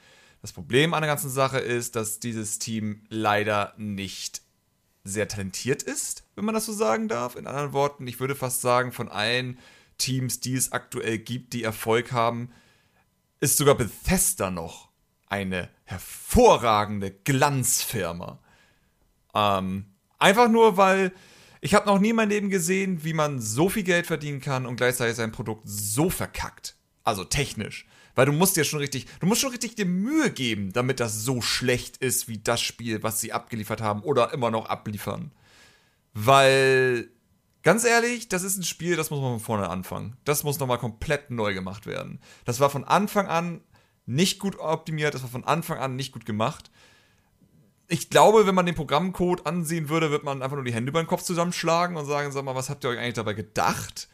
[0.42, 4.42] Das Problem an der ganzen Sache ist, dass dieses Team leider nicht
[5.04, 7.36] sehr talentiert ist, wenn man das so sagen darf.
[7.36, 9.58] In anderen Worten, ich würde fast sagen, von allen
[9.97, 12.52] Teams, die es aktuell gibt, die Erfolg haben,
[13.39, 14.89] ist sogar Bethesda noch
[15.26, 18.39] eine hervorragende Glanzfirma.
[19.34, 19.88] Ähm,
[20.19, 21.12] einfach nur, weil
[21.60, 24.67] ich habe noch nie in meinem Leben gesehen, wie man so viel Geld verdienen kann
[24.67, 26.76] und gleichzeitig sein Produkt so verkackt.
[27.04, 27.88] Also technisch.
[28.13, 31.23] Weil du musst dir schon richtig, du musst schon richtig dir Mühe geben, damit das
[31.23, 35.32] so schlecht ist wie das Spiel, was sie abgeliefert haben oder immer noch abliefern.
[36.19, 37.12] Weil,
[37.62, 40.17] ganz ehrlich, das ist ein Spiel, das muss man von vorne anfangen.
[40.25, 42.19] Das muss nochmal komplett neu gemacht werden.
[42.43, 43.62] Das war von Anfang an
[44.08, 46.71] nicht gut optimiert, das war von Anfang an nicht gut gemacht.
[47.88, 51.03] Ich glaube, wenn man den Programmcode ansehen würde, wird man einfach nur die Hände über
[51.03, 54.10] den Kopf zusammenschlagen und sagen, sag mal, was habt ihr euch eigentlich dabei gedacht?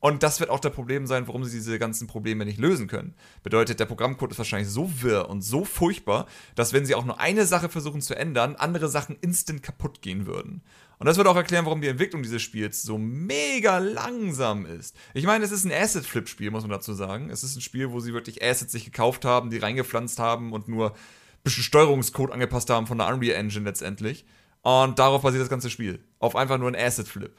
[0.00, 3.14] Und das wird auch der Problem sein, warum sie diese ganzen Probleme nicht lösen können.
[3.44, 7.20] Bedeutet, der Programmcode ist wahrscheinlich so wirr und so furchtbar, dass wenn sie auch nur
[7.20, 10.62] eine Sache versuchen zu ändern, andere Sachen instant kaputt gehen würden.
[11.04, 14.96] Und das wird auch erklären, warum die Entwicklung dieses Spiels so mega langsam ist.
[15.12, 17.28] Ich meine, es ist ein Asset-Flip-Spiel, muss man dazu sagen.
[17.28, 20.66] Es ist ein Spiel, wo sie wirklich Assets sich gekauft haben, die reingepflanzt haben und
[20.66, 20.96] nur ein
[21.42, 24.24] bisschen Steuerungscode angepasst haben von der Unreal Engine letztendlich.
[24.62, 26.02] Und darauf basiert das ganze Spiel.
[26.20, 27.38] Auf einfach nur ein Asset-Flip.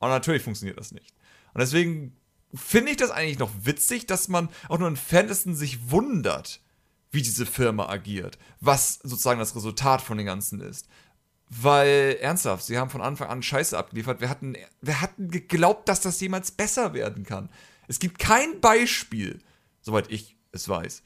[0.00, 1.14] Und natürlich funktioniert das nicht.
[1.54, 2.14] Und deswegen
[2.52, 6.60] finde ich das eigentlich noch witzig, dass man auch nur in Fantasy sich wundert,
[7.10, 10.88] wie diese Firma agiert, was sozusagen das Resultat von den Ganzen ist.
[11.50, 14.20] Weil, ernsthaft, sie haben von Anfang an Scheiße abgeliefert.
[14.20, 17.48] Wir hatten, wir hatten geglaubt, dass das jemals besser werden kann.
[17.86, 19.38] Es gibt kein Beispiel,
[19.80, 21.02] soweit ich es weiß,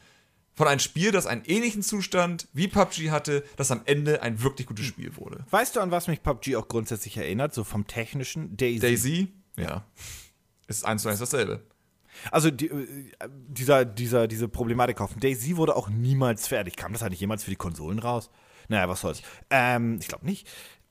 [0.55, 4.67] von einem Spiel, das einen ähnlichen Zustand wie PUBG hatte, das am Ende ein wirklich
[4.67, 5.47] gutes Spiel wurde.
[5.51, 8.57] Weißt du, an was mich PUBG auch grundsätzlich erinnert, so vom technischen?
[8.57, 8.81] Daisy.
[8.81, 9.29] Daisy?
[9.57, 9.85] Ja.
[10.67, 11.63] Ist eins zu eins dasselbe.
[12.31, 13.13] Also die, äh,
[13.49, 16.77] dieser, dieser, diese Problematik auf Daisy wurde auch niemals fertig.
[16.77, 18.31] Kam das eigentlich jemals für die Konsolen raus?
[18.73, 19.23] Naja, was soll's.
[19.51, 20.49] Ähm, ich glaube nicht.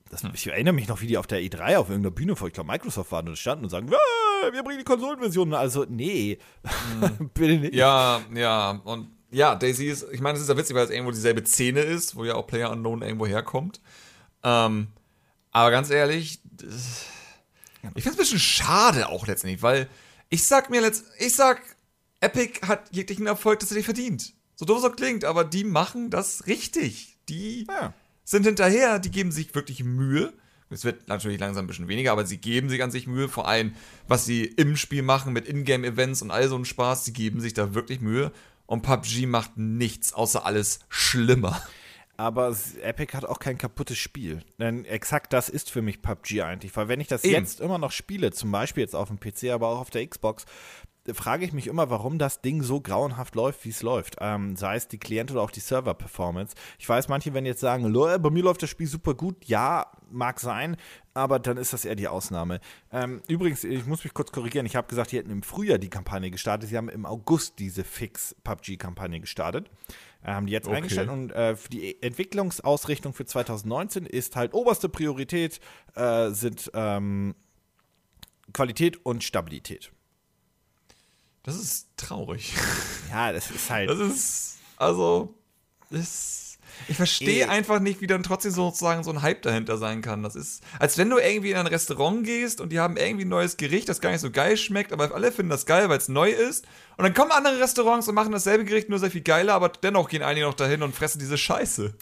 [0.09, 2.53] Das, ich erinnere mich noch, wie die auf der E3 auf irgendeiner Bühne vor, ich
[2.53, 5.53] glaube, Microsoft waren und standen und sagen, "Ah, wir bringen die Konsolenversion.
[5.53, 6.37] Also, nee,
[7.33, 7.73] bitte nicht.
[7.73, 11.11] Ja, ja, und ja, Daisy ist, ich meine, es ist ja witzig, weil es irgendwo
[11.11, 13.79] dieselbe Szene ist, wo ja auch Player Unknown irgendwo herkommt.
[14.43, 14.87] Ähm,
[15.51, 17.05] aber ganz ehrlich, das-
[17.95, 19.87] ich finde es ein bisschen schade auch letztendlich, weil
[20.29, 21.61] ich sag mir letzt, ich sag,
[22.19, 24.33] Epic hat jeglichen Erfolg tatsächlich verdient.
[24.55, 27.10] So doof es auch klingt, aber die machen das richtig.
[27.31, 27.93] Die Ja.
[28.23, 30.33] sind hinterher, die geben sich wirklich Mühe.
[30.69, 33.47] Es wird natürlich langsam ein bisschen weniger, aber sie geben sich an sich Mühe, vor
[33.47, 33.73] allem
[34.07, 37.53] was sie im Spiel machen mit Ingame-Events und all so ein Spaß, sie geben sich
[37.53, 38.31] da wirklich Mühe.
[38.67, 41.61] Und PUBG macht nichts, außer alles schlimmer.
[42.15, 44.43] Aber Epic hat auch kein kaputtes Spiel.
[44.59, 46.75] Denn exakt das ist für mich PUBG eigentlich.
[46.77, 47.33] Weil wenn ich das Eben.
[47.33, 50.45] jetzt immer noch spiele, zum Beispiel jetzt auf dem PC, aber auch auf der Xbox,
[51.13, 54.17] frage ich mich immer, warum das Ding so grauenhaft läuft, wie es läuft.
[54.19, 56.55] Ähm, sei es die Klient- oder auch die Server-Performance.
[56.77, 59.45] Ich weiß, manche werden jetzt sagen, "Lol, bei mir läuft das Spiel super gut.
[59.45, 60.77] Ja, mag sein,
[61.13, 62.59] aber dann ist das eher die Ausnahme.
[62.91, 64.65] Ähm, übrigens, ich muss mich kurz korrigieren.
[64.65, 66.69] Ich habe gesagt, die hätten im Frühjahr die Kampagne gestartet.
[66.69, 69.69] Sie haben im August diese Fix-PUBG-Kampagne gestartet.
[70.23, 70.77] Haben die jetzt Okay.
[70.77, 75.59] eingestellt und äh, für die Entwicklungsausrichtung für 2019 ist halt oberste Priorität
[75.95, 77.33] äh, sind ähm,
[78.53, 79.91] Qualität und Stabilität.
[81.43, 82.53] Das ist traurig.
[83.09, 83.89] Ja, das ist halt.
[83.89, 85.33] Das ist, also,
[85.89, 87.49] das, ich verstehe Eh.
[87.49, 90.23] einfach nicht, wie dann trotzdem sozusagen so ein Hype dahinter sein kann.
[90.23, 93.29] Das ist, als wenn du irgendwie in ein Restaurant gehst und die haben irgendwie ein
[93.29, 96.07] neues Gericht, das gar nicht so geil schmeckt, aber alle finden das geil, weil es
[96.09, 96.65] neu ist.
[96.97, 100.09] Und dann kommen andere Restaurants und machen dasselbe Gericht nur sehr viel geiler, aber dennoch
[100.09, 101.95] gehen einige noch dahin und fressen diese Scheiße.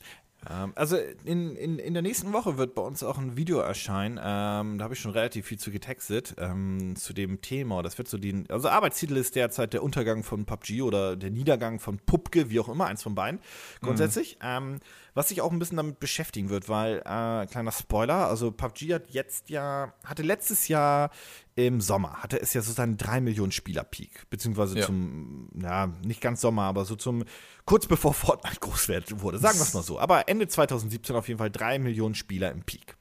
[0.49, 4.17] Ähm, also in, in, in der nächsten Woche wird bei uns auch ein Video erscheinen.
[4.17, 7.83] Ähm, da habe ich schon relativ viel zu getextet ähm, zu dem Thema.
[7.83, 8.45] Das wird so die.
[8.49, 12.69] Also Arbeitstitel ist derzeit der Untergang von PUBG oder der Niedergang von Pupke, wie auch
[12.69, 13.39] immer, eins von beiden.
[13.81, 14.37] Grundsätzlich.
[14.41, 14.79] Ähm,
[15.19, 19.09] was sich auch ein bisschen damit beschäftigen wird, weil, äh, kleiner Spoiler, also PUBG hat
[19.09, 21.09] jetzt ja, hatte letztes Jahr
[21.55, 24.85] im Sommer, hatte es ja so seinen 3 Millionen Spieler-Peak, beziehungsweise Ja.
[24.85, 27.25] zum, ja, nicht ganz Sommer, aber so zum,
[27.65, 28.87] kurz bevor Fortnite groß
[29.21, 29.99] wurde, sagen wir es mal so.
[29.99, 32.95] Aber Ende 2017 auf jeden Fall 3 Millionen Spieler im Peak.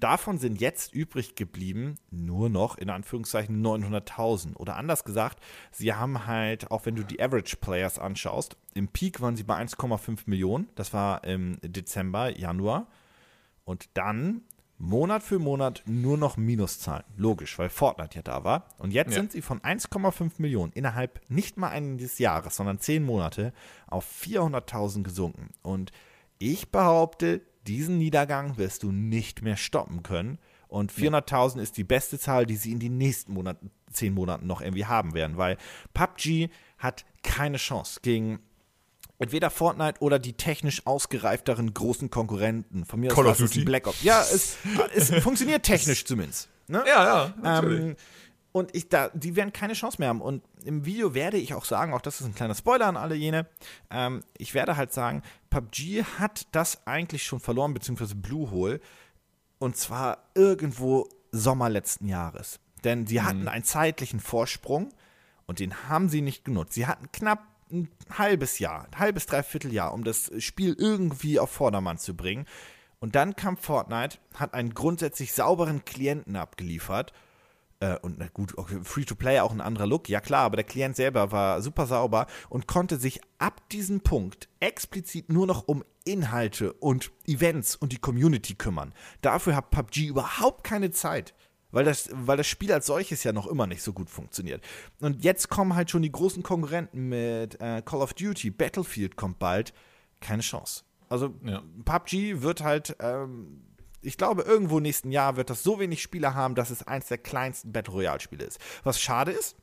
[0.00, 4.56] Davon sind jetzt übrig geblieben nur noch in Anführungszeichen 900.000.
[4.56, 9.20] Oder anders gesagt, sie haben halt, auch wenn du die Average Players anschaust, im Peak
[9.20, 10.68] waren sie bei 1,5 Millionen.
[10.74, 12.86] Das war im Dezember, Januar.
[13.64, 14.42] Und dann
[14.78, 17.04] Monat für Monat nur noch Minuszahlen.
[17.16, 18.68] Logisch, weil Fortnite ja da war.
[18.78, 19.20] Und jetzt Ja.
[19.20, 23.54] sind sie von 1,5 Millionen innerhalb nicht mal eines Jahres, sondern zehn Monate
[23.86, 25.48] auf 400.000 gesunken.
[25.62, 25.92] Und
[26.38, 30.38] ich behaupte, diesen Niedergang wirst du nicht mehr stoppen können.
[30.68, 34.60] Und 400.000 ist die beste Zahl, die sie in den nächsten Monaten, zehn Monaten noch
[34.60, 35.58] irgendwie haben werden, weil
[35.94, 36.48] PUBG
[36.78, 38.40] hat keine Chance gegen
[39.18, 42.84] entweder Fortnite oder die technisch ausgereifteren großen Konkurrenten.
[42.84, 43.64] Von mir aus Call of Duty.
[43.64, 44.02] Black Ops.
[44.02, 44.56] Ja, es,
[44.94, 46.48] es funktioniert technisch zumindest.
[46.68, 46.82] Ne?
[46.86, 47.80] Ja, ja, natürlich.
[47.80, 47.96] Ähm,
[48.56, 50.22] und ich da, die werden keine Chance mehr haben.
[50.22, 53.14] Und im Video werde ich auch sagen, auch das ist ein kleiner Spoiler an alle
[53.14, 53.46] jene,
[53.90, 58.80] ähm, ich werde halt sagen, PUBG hat das eigentlich schon verloren, beziehungsweise Bluehole.
[59.58, 62.58] Und zwar irgendwo Sommer letzten Jahres.
[62.82, 64.88] Denn sie hatten einen zeitlichen Vorsprung
[65.44, 66.72] und den haben sie nicht genutzt.
[66.72, 71.50] Sie hatten knapp ein halbes Jahr, ein halbes, dreiviertel Jahr, um das Spiel irgendwie auf
[71.50, 72.46] Vordermann zu bringen.
[73.00, 77.12] Und dann kam Fortnite, hat einen grundsätzlich sauberen Klienten abgeliefert.
[77.80, 80.96] Äh, und na gut, okay, Free-to-Play auch ein anderer Look, ja klar, aber der Klient
[80.96, 86.72] selber war super sauber und konnte sich ab diesem Punkt explizit nur noch um Inhalte
[86.74, 88.94] und Events und die Community kümmern.
[89.20, 91.34] Dafür hat PUBG überhaupt keine Zeit.
[91.72, 94.64] Weil das, weil das Spiel als solches ja noch immer nicht so gut funktioniert.
[95.00, 99.38] Und jetzt kommen halt schon die großen Konkurrenten mit äh, Call of Duty, Battlefield kommt
[99.38, 99.74] bald.
[100.20, 100.84] Keine Chance.
[101.08, 101.62] Also Ja.
[101.84, 103.62] PUBG wird halt, ähm,
[104.02, 107.18] ich glaube, irgendwo nächsten Jahr wird das so wenig Spieler haben, dass es eins der
[107.18, 108.58] kleinsten Battle Royale-Spiele ist.
[108.84, 109.56] Was schade ist,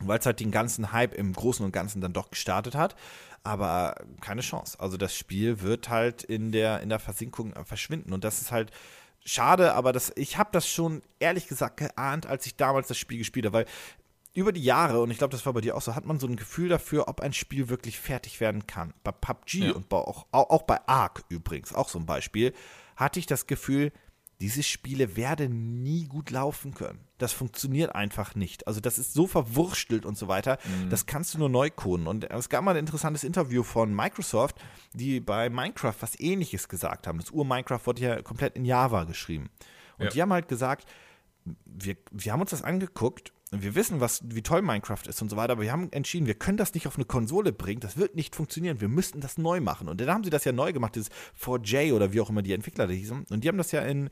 [0.00, 2.96] weil es halt den ganzen Hype im Großen und Ganzen dann doch gestartet hat.
[3.42, 4.78] Aber keine Chance.
[4.80, 8.12] Also das Spiel wird halt in der, in der Versinkung äh, verschwinden.
[8.12, 8.70] Und das ist halt
[9.24, 13.18] schade, aber das, ich habe das schon ehrlich gesagt geahnt, als ich damals das Spiel
[13.18, 13.66] gespielt habe, weil
[14.32, 16.26] über die Jahre, und ich glaube, das war bei dir auch so, hat man so
[16.26, 18.94] ein Gefühl dafür, ob ein Spiel wirklich fertig werden kann.
[19.02, 19.72] Bei PUBG Ja.
[19.72, 22.52] und bei auch, auch, auch bei Ark übrigens, auch so ein Beispiel,
[23.00, 23.92] hatte ich das Gefühl,
[24.40, 27.00] diese Spiele werden nie gut laufen können.
[27.18, 28.66] Das funktioniert einfach nicht.
[28.66, 30.56] Also das ist so verwurstelt und so weiter.
[30.88, 32.06] Das kannst du nur neu coden.
[32.06, 34.56] Und es gab mal ein interessantes Interview von Microsoft,
[34.94, 37.18] die bei Minecraft was ähnliches gesagt haben.
[37.18, 39.50] Das Ur-Minecraft wurde ja komplett in Java geschrieben.
[39.98, 40.10] Und Ja.
[40.10, 40.88] die haben halt gesagt,
[41.66, 45.36] wir, wir haben uns das angeguckt wir wissen, was, wie toll Minecraft ist und so
[45.36, 48.14] weiter, aber wir haben entschieden, wir können das nicht auf eine Konsole bringen, das wird
[48.14, 49.88] nicht funktionieren, wir müssten das neu machen.
[49.88, 51.10] Und dann haben sie das ja neu gemacht, dieses
[51.42, 53.26] 4J oder wie auch immer die Entwickler da hießen.
[53.28, 54.08] Und die haben das ja in,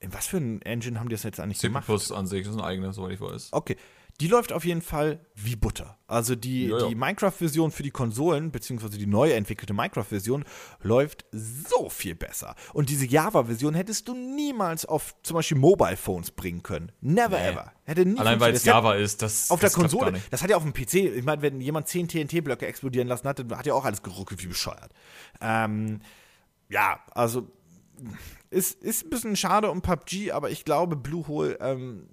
[0.00, 1.88] in was für ein Engine haben die das jetzt eigentlich C++ gemacht?
[1.88, 3.50] an sich, das ist ein eigenes, soweit ich weiß.
[3.52, 3.76] Okay.
[4.20, 5.96] Die läuft auf jeden Fall wie Butter.
[6.08, 6.88] Also die, Ja, ja.
[6.88, 10.44] die Minecraft-Version für die Konsolen, beziehungsweise die neu entwickelte Minecraft-Version,
[10.82, 12.56] läuft so viel besser.
[12.72, 16.90] Und diese Java-Version hättest du niemals auf zum Beispiel Mobile-Phones bringen können.
[17.00, 17.48] Never Nee.
[17.48, 17.72] ever.
[17.84, 18.64] Hätte nie Allein weil es.
[18.64, 20.32] Java ist, das Auf das der Konsole, nicht.
[20.32, 23.38] das hat ja auf dem PC, ich meine, wenn jemand 10 TNT-Blöcke explodieren lassen hat,
[23.38, 24.90] dann hat ja auch alles geruckelt wie bescheuert.
[25.40, 26.00] Ähm,
[26.68, 27.48] ja, also
[28.50, 32.08] ist, ist ein bisschen schade um PUBG, aber ich glaube, Bluehole ähm,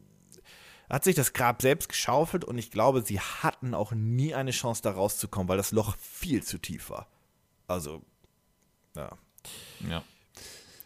[0.96, 4.82] hat sich das Grab selbst geschaufelt und ich glaube, sie hatten auch nie eine Chance,
[4.82, 7.08] da rauszukommen, weil das Loch viel zu tief war.
[7.68, 8.02] Also,
[8.96, 9.10] ja.
[9.90, 10.04] Ja.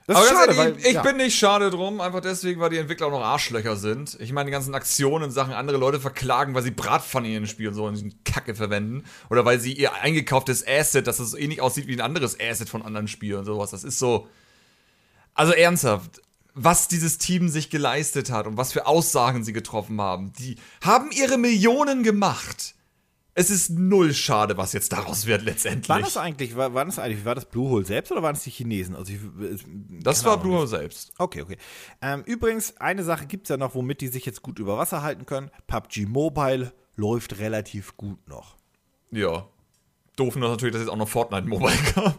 [0.08, 1.04] Das Aber schade, ehrlich, weil ich ja.
[1.04, 4.18] bin nicht schade drum, einfach deswegen, weil die Entwickler auch noch Arschlöcher sind.
[4.20, 7.76] Ich meine, die ganzen Aktionen Sachen andere Leute verklagen, weil sie Bratpfanne in ihren Spielen
[7.76, 9.04] so in Kacke verwenden.
[9.30, 12.68] Oder weil sie ihr eingekauftes Asset, dass es so ähnlich aussieht wie ein anderes Asset
[12.68, 13.70] von anderen Spielen und sowas.
[13.70, 14.28] Das ist so.
[15.36, 16.20] Also ernsthaft,
[16.54, 20.34] was dieses Team sich geleistet hat und was für Aussagen sie getroffen haben.
[20.34, 22.76] Die haben ihre Millionen gemacht.
[23.36, 25.88] Es ist null schade, was jetzt daraus wird letztendlich.
[25.88, 28.50] War das eigentlich, war, war das eigentlich, war das Bluehole selbst oder waren es die
[28.50, 28.96] Chinesen?
[28.98, 29.20] Also ich,
[30.02, 30.44] das keine war Ahnung.
[30.44, 31.14] Bluehole selbst.
[31.18, 31.58] Okay, okay.
[32.02, 35.04] Ähm, übrigens, eine Sache gibt es ja noch, womit die sich jetzt gut über Wasser
[35.04, 35.52] halten können.
[35.68, 38.58] PUBG Mobile läuft relativ gut noch.
[39.12, 39.48] Ja.
[40.18, 42.16] Doof nur natürlich, dass jetzt auch noch Fortnite Mobile kam.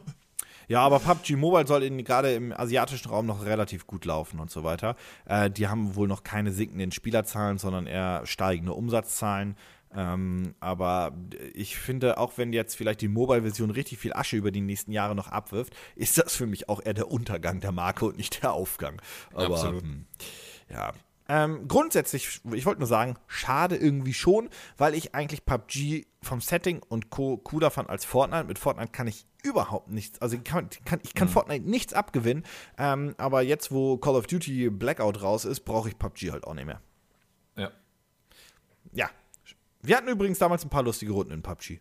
[0.70, 4.62] Ja, aber PUBG Mobile soll gerade im asiatischen Raum noch relativ gut laufen und so
[4.62, 4.94] weiter.
[5.24, 9.56] Äh, die haben wohl noch keine sinkenden Spielerzahlen, sondern eher steigende Umsatzzahlen.
[9.92, 11.12] Ähm, aber
[11.54, 15.16] ich finde, auch wenn jetzt vielleicht die Mobile-Version richtig viel Asche über die nächsten Jahre
[15.16, 18.52] noch abwirft, ist das für mich auch eher der Untergang der Marke und nicht der
[18.52, 19.02] Aufgang.
[19.34, 19.82] Aber, Absolut.
[19.82, 20.06] hm,
[20.68, 20.92] Ja.
[21.32, 26.82] Ähm, grundsätzlich, ich wollte nur sagen, schade irgendwie schon, weil ich eigentlich PUBG vom Setting
[26.88, 27.36] und Co.
[27.36, 28.48] cooler fand als Fortnite.
[28.48, 30.68] Mit Fortnite kann ich überhaupt nichts, also ich kann,
[31.04, 32.44] ich kann Fortnite nichts abgewinnen,
[32.78, 36.54] ähm, aber jetzt, wo Call of Duty Blackout raus ist, brauche ich PUBG halt auch
[36.54, 36.80] nicht mehr.
[37.56, 37.70] Ja.
[38.92, 39.08] Ja.
[39.82, 41.78] Wir hatten übrigens damals ein paar lustige Runden in PUBG.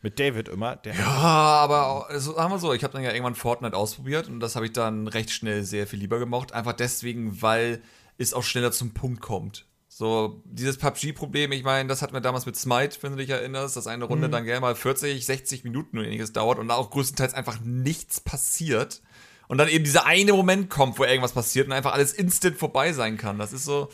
[0.00, 3.34] Mit David immer, der Ja, aber also, sagen wir so, ich habe dann ja irgendwann
[3.34, 6.52] Fortnite ausprobiert und das habe ich dann recht schnell sehr viel lieber gemocht.
[6.52, 7.82] Einfach deswegen, weil
[8.22, 9.66] es auch schneller zum Punkt kommt.
[9.88, 13.76] So, dieses PUBG-Problem, ich meine, das hatten wir damals mit Smite, wenn du dich erinnerst,
[13.76, 16.90] dass eine Runde dann gerne mal 40, 60 Minuten oder ähnliches dauert und da auch
[16.90, 19.02] größtenteils einfach nichts passiert.
[19.48, 22.94] Und dann eben dieser eine Moment kommt, wo irgendwas passiert und einfach alles instant vorbei
[22.94, 23.38] sein kann.
[23.38, 23.90] Das ist so.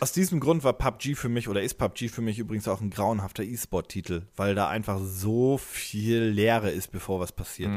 [0.00, 2.90] Aus diesem Grund war PUBG für mich oder ist PUBG für mich übrigens auch ein
[2.90, 7.70] grauenhafter E-Sport-Titel, weil da einfach so viel Leere ist, bevor was passiert.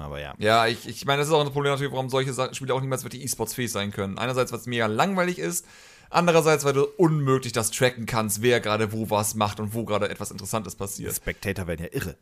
[0.00, 0.34] Aber ja.
[0.38, 3.04] Ja, ich, ich meine, das ist auch ein Problem natürlich, warum solche Spiele auch niemals
[3.04, 4.18] wirklich E-Sports fähig sein können.
[4.18, 5.66] Einerseits, weil es mega langweilig ist,
[6.10, 10.08] andererseits, weil du unmöglich das tracken kannst, wer gerade wo was macht und wo gerade
[10.08, 11.14] etwas Interessantes passiert.
[11.14, 12.16] Spectator werden ja irre.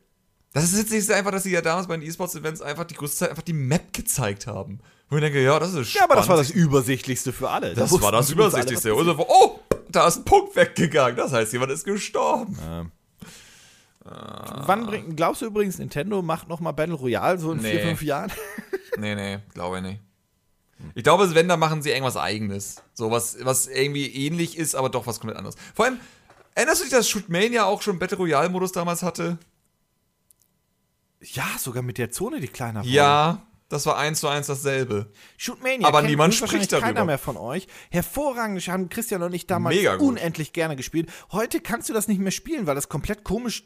[0.53, 3.17] Das ist jetzt nicht einfach, dass sie ja damals bei den E-Sports-Events einfach die größte
[3.17, 4.79] Zeit einfach die Map gezeigt haben.
[5.09, 6.65] Wo ich denke, ja, das ist Ja, aber das war das spannend.
[6.65, 7.73] Übersichtlichste für alle.
[7.73, 8.93] Da das war das Übersichtlichste.
[8.95, 11.17] was Und so, oh, da ist ein Punkt weggegangen.
[11.17, 12.57] Das heißt, jemand ist gestorben.
[12.59, 12.91] passiert.
[14.11, 17.71] Wann bringt, glaubst du übrigens, Nintendo macht noch mal Battle Royale so in Nee.
[17.71, 18.31] vier, fünf Jahren?
[18.97, 19.99] Nee, nee, glaube ich nicht.
[20.93, 22.81] Ich glaube, wenn, dann machen sie irgendwas eigenes.
[22.93, 25.55] So was, was irgendwie ähnlich ist, aber doch was komplett anderes.
[25.73, 25.99] Vor allem,
[26.55, 29.37] erinnerst du dich, dass Shootmania auch schon Battle Royale-Modus damals hatte?
[31.21, 32.89] Ja, sogar mit der Zone, die kleiner wurde.
[32.89, 35.11] Ja, das war eins zu eins dasselbe.
[35.37, 35.87] Shootmania.
[35.87, 36.87] Aber niemand spricht darüber.
[36.87, 37.67] keiner mehr von euch.
[37.91, 41.09] Hervorragend haben Christian und ich damals unendlich gerne gespielt.
[41.31, 43.63] Heute kannst du das nicht mehr spielen, weil das komplett komisch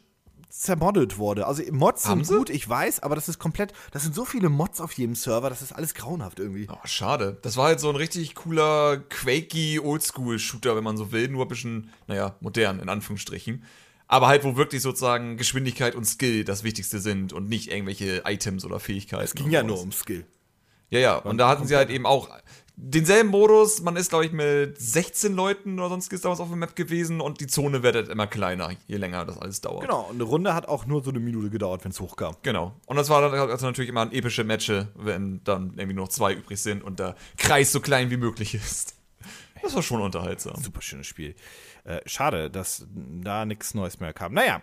[0.54, 1.46] zermoddet wurde.
[1.46, 2.38] Also Mods Haben sind sie?
[2.38, 5.50] gut, ich weiß, aber das ist komplett, das sind so viele Mods auf jedem Server,
[5.50, 6.68] das ist alles grauenhaft irgendwie.
[6.70, 7.38] Oh, schade.
[7.42, 11.28] Das war halt so ein richtig cooler, quakey Oldschool-Shooter, wenn man so will.
[11.28, 13.64] Nur ein bisschen, naja, modern, in Anführungsstrichen.
[14.06, 18.64] Aber halt, wo wirklich sozusagen Geschwindigkeit und Skill das Wichtigste sind und nicht irgendwelche Items
[18.64, 19.24] oder Fähigkeiten.
[19.24, 20.24] Es ging ja nur um Skill.
[20.90, 22.28] Ja, ja, und da hatten sie halt eben auch
[22.76, 23.82] denselben Modus.
[23.82, 27.40] Man ist, glaube ich, mit 16 Leuten oder sonstiges damals auf der Map gewesen und
[27.40, 29.82] die Zone wird halt immer kleiner, je länger das alles dauert.
[29.82, 32.36] Genau, und eine Runde hat auch nur so eine Minute gedauert, wenn es hochkam.
[32.42, 32.74] Genau.
[32.86, 36.60] Und das war dann also natürlich immer epische Matches, wenn dann irgendwie noch zwei übrig
[36.60, 38.94] sind und der Kreis so klein wie möglich ist.
[39.62, 40.62] Das war schon unterhaltsam.
[40.62, 41.34] Super schönes Spiel.
[41.84, 44.34] Äh, schade, dass da nichts Neues mehr kam.
[44.34, 44.62] Naja.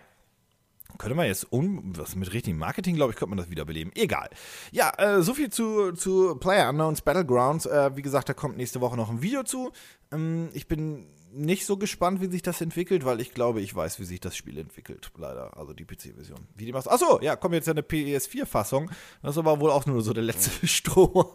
[0.98, 3.92] Könnte man jetzt, um, was mit richtigem Marketing, glaube ich, könnte man das wiederbeleben.
[3.94, 4.28] Egal.
[4.70, 7.66] Ja, äh, so viel zu, zu Player Unknowns Battlegrounds.
[7.66, 9.72] Äh, wie gesagt, da kommt nächste Woche noch ein Video zu.
[10.12, 13.98] Ähm, ich bin nicht so gespannt, wie sich das entwickelt, weil ich glaube, ich weiß,
[13.98, 15.10] wie sich das Spiel entwickelt.
[15.16, 15.56] Leider.
[15.56, 16.46] Also die PC-Version.
[16.54, 16.90] Wie die machst.
[16.90, 18.90] Achso, ja, kommt jetzt ja eine PS4-Fassung.
[19.22, 21.32] Das ist aber wohl auch nur so der letzte Strohhalm.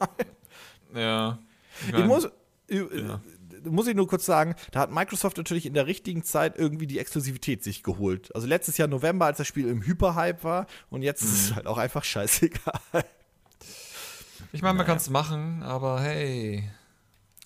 [0.94, 1.40] Ja.
[1.88, 2.26] Ich muss.
[2.70, 2.84] äh,
[3.70, 7.00] muss ich nur kurz sagen, da hat Microsoft natürlich in der richtigen Zeit irgendwie die
[7.00, 8.34] Exklusivität sich geholt.
[8.36, 11.68] Also letztes Jahr November, als das Spiel im Hyperhype war und jetzt ist es halt
[11.68, 13.06] auch einfach scheißegal.
[14.52, 16.70] Ich meine, man kann es machen, aber hey.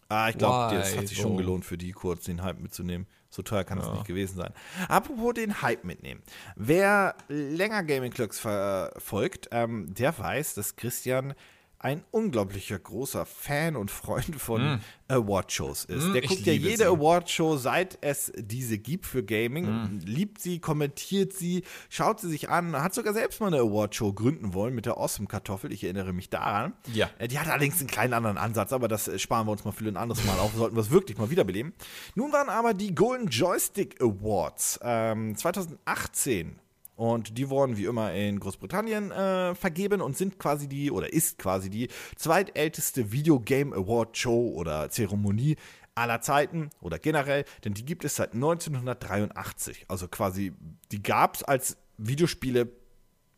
[0.08, 3.08] Ah, ich glaube, das hat sich schon gelohnt für die kurz den Hype mitzunehmen.
[3.30, 4.54] So teuer kann es nicht gewesen sein.
[4.90, 6.22] Apropos den Hype mitnehmen.
[6.58, 11.34] Wer länger Gaming Clocks verfolgt, ähm, der weiß, dass Christian
[11.84, 16.08] ein unglaublicher großer Fan und Freund von Award-Shows ist.
[16.10, 16.86] Mm, der guckt ja jede.
[16.86, 20.00] Award-Show, seit es diese gibt für Gaming, Mm.
[20.06, 24.54] liebt sie, kommentiert sie, schaut sie sich an, hat sogar selbst mal eine Award-Show gründen
[24.54, 25.72] wollen mit der Awesome Kartoffel.
[25.74, 26.74] Ich erinnere mich daran.
[26.94, 27.10] Ja.
[27.18, 29.72] Äh, Die hat allerdings einen kleinen anderen Ansatz, aber das äh, sparen wir uns mal
[29.72, 30.54] für ein anderes Mal auf.
[30.56, 31.74] Sollten wir es wirklich mal wiederbeleben.
[32.16, 36.56] Nun waren aber die Golden Joystick Awards ähm, 2018
[36.96, 41.38] und die wurden wie immer in Großbritannien äh, vergeben und sind quasi die, oder ist
[41.38, 45.56] quasi die zweitälteste Video Game Award Show oder Zeremonie
[45.96, 49.86] aller Zeiten oder generell, denn die gibt es seit 1983.
[49.88, 50.54] Also quasi,
[50.92, 52.70] die gab es als Videospiele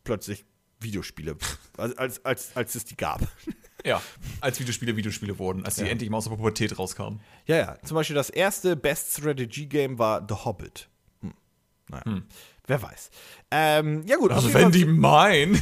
[0.04, 0.44] plötzlich
[0.80, 1.36] Videospiele,
[1.76, 3.20] als, als, als, als es die gab.
[3.86, 4.00] Ja,
[4.40, 7.20] als Videospiele Videospiele wurden, als die endlich mal aus der Pubertät rauskamen.
[7.44, 7.78] Ja, ja.
[7.84, 10.88] Zum Beispiel das erste Best Strategy Game war The Hobbit.
[11.20, 11.34] Hm.
[11.90, 12.22] Naja.
[12.66, 13.10] Wer weiß.
[13.50, 14.32] Ähm, ja, gut.
[14.32, 15.60] Also wenn Fall- die meinen.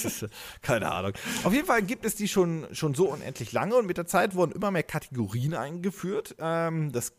[0.62, 1.12] Keine Ahnung.
[1.42, 4.34] Auf jeden Fall gibt es die schon, schon so unendlich lange und mit der Zeit
[4.34, 6.36] wurden immer mehr Kategorien eingeführt.
[6.38, 7.14] Ähm, das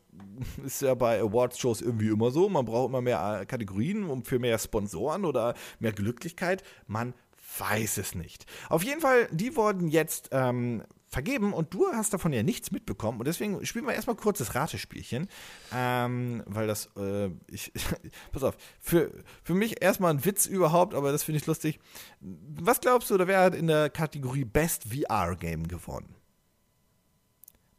[0.64, 2.48] ist ja bei Awards-Shows irgendwie immer so.
[2.50, 6.64] Man braucht immer mehr äh, Kategorien um für mehr Sponsoren oder mehr Glücklichkeit.
[6.86, 7.14] Man
[7.58, 8.46] weiß es nicht.
[8.70, 10.84] Auf jeden Fall, die wurden jetzt ähm,
[11.16, 14.54] vergeben und du hast davon ja nichts mitbekommen und deswegen spielen wir erstmal kurz das
[14.54, 15.30] Ratespielchen,
[15.74, 17.72] ähm, weil das, äh, ich,
[18.34, 21.80] pass auf, für, für mich erstmal ein Witz überhaupt, aber das finde ich lustig.
[22.20, 26.14] Was glaubst du, oder wer hat in der Kategorie Best VR Game gewonnen?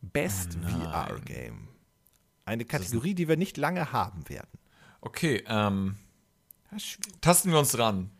[0.00, 1.68] Best VR Game.
[2.46, 4.58] Eine Kategorie, die wir nicht lange haben werden.
[5.02, 5.96] Okay, ähm.
[7.20, 8.10] Tasten wir uns ran.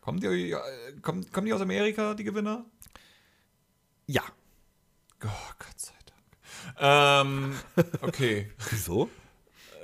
[0.00, 0.56] Kommen die, äh,
[1.02, 2.64] kommen, kommen die aus Amerika, die Gewinner?
[4.06, 4.22] Ja.
[5.24, 6.76] Oh, Gott sei Dank.
[6.78, 7.54] Ähm,
[8.02, 9.10] okay, Wieso?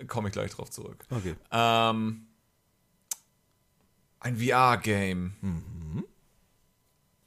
[0.09, 1.05] komme ich gleich drauf zurück.
[1.11, 1.37] Okay.
[1.51, 2.27] Ähm,
[4.21, 5.35] ein VR-Game.
[5.41, 6.05] Mhm.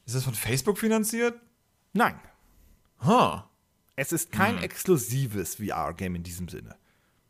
[0.06, 1.40] Ist das von Facebook finanziert?
[1.94, 2.20] Nein.
[3.06, 3.42] Huh.
[3.96, 6.76] Es ist kein exklusives VR-Game in diesem Sinne.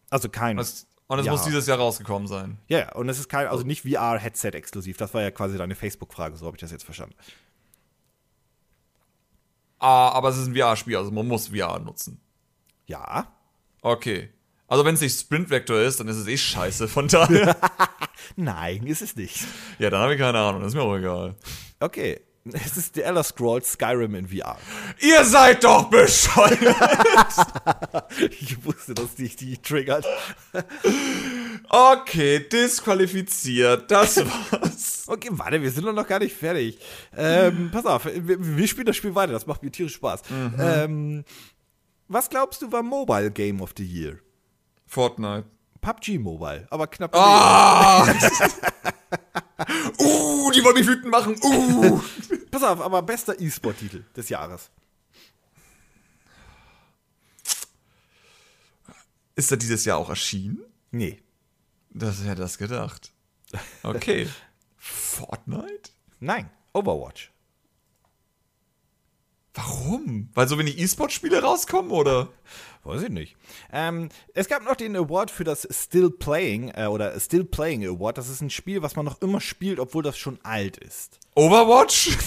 [0.10, 0.58] Also kein.
[0.58, 2.58] Das, und es muss dieses Jahr rausgekommen sein.
[2.68, 4.98] Ja, ja, und es ist kein, also nicht VR-Headset exklusiv.
[4.98, 7.16] Das war ja quasi deine Facebook-Frage, so habe ich das jetzt verstanden.
[9.80, 12.20] Ah, aber es ist ein VR-Spiel, also man muss VR nutzen.
[12.86, 13.28] Ja.
[13.82, 14.30] Okay.
[14.68, 16.88] Also wenn es nicht Sprint Vector ist, dann ist es eh scheiße.
[16.88, 17.56] Von daher.
[18.36, 19.46] Nein, ist es nicht.
[19.78, 20.62] ja, dann habe ich keine Ahnung.
[20.62, 21.36] Das ist mir auch egal.
[21.80, 22.20] Okay.
[22.52, 24.58] Es ist The Elder Scrolls Skyrim in VR.
[25.00, 26.60] Ihr seid doch bescheuert!
[28.30, 30.06] Ich wusste, dass dich die triggert.
[31.70, 33.90] Okay, disqualifiziert.
[33.90, 34.18] Das
[34.52, 35.04] war's.
[35.08, 36.80] Okay, warte, wir sind doch noch gar nicht fertig.
[37.16, 40.22] Ähm, pass auf, wir, wir spielen das Spiel weiter, das macht mir tierisch Spaß.
[40.60, 41.24] Ähm,
[42.08, 44.20] was glaubst du war Mobile Game of the Year?
[44.86, 45.46] Fortnite.
[45.82, 47.16] PUBG Mobile, aber knapp.
[47.16, 48.08] Ah!
[50.00, 51.36] uh, die wollen mich wütend machen.
[51.44, 52.02] Uh!
[52.52, 54.72] Pass auf, aber bester E-Sport-Titel des Jahres.
[59.36, 60.64] Ist er dieses Jahr auch erschienen?
[60.92, 61.22] Nee.
[61.96, 63.12] Das hätte das gedacht.
[63.84, 64.28] Okay.
[64.76, 65.92] Fortnite?
[66.20, 67.32] Nein, Overwatch.
[69.54, 70.30] Warum?
[70.34, 72.28] Weil so wenig E-Sport-Spiele rauskommen, oder?
[72.84, 73.38] Weiß ich nicht.
[73.72, 78.18] Ähm, es gab noch den Award für das Still Playing äh, oder Still Playing Award.
[78.18, 81.20] Das ist ein Spiel, was man noch immer spielt, obwohl das schon alt ist.
[81.36, 82.18] Overwatch?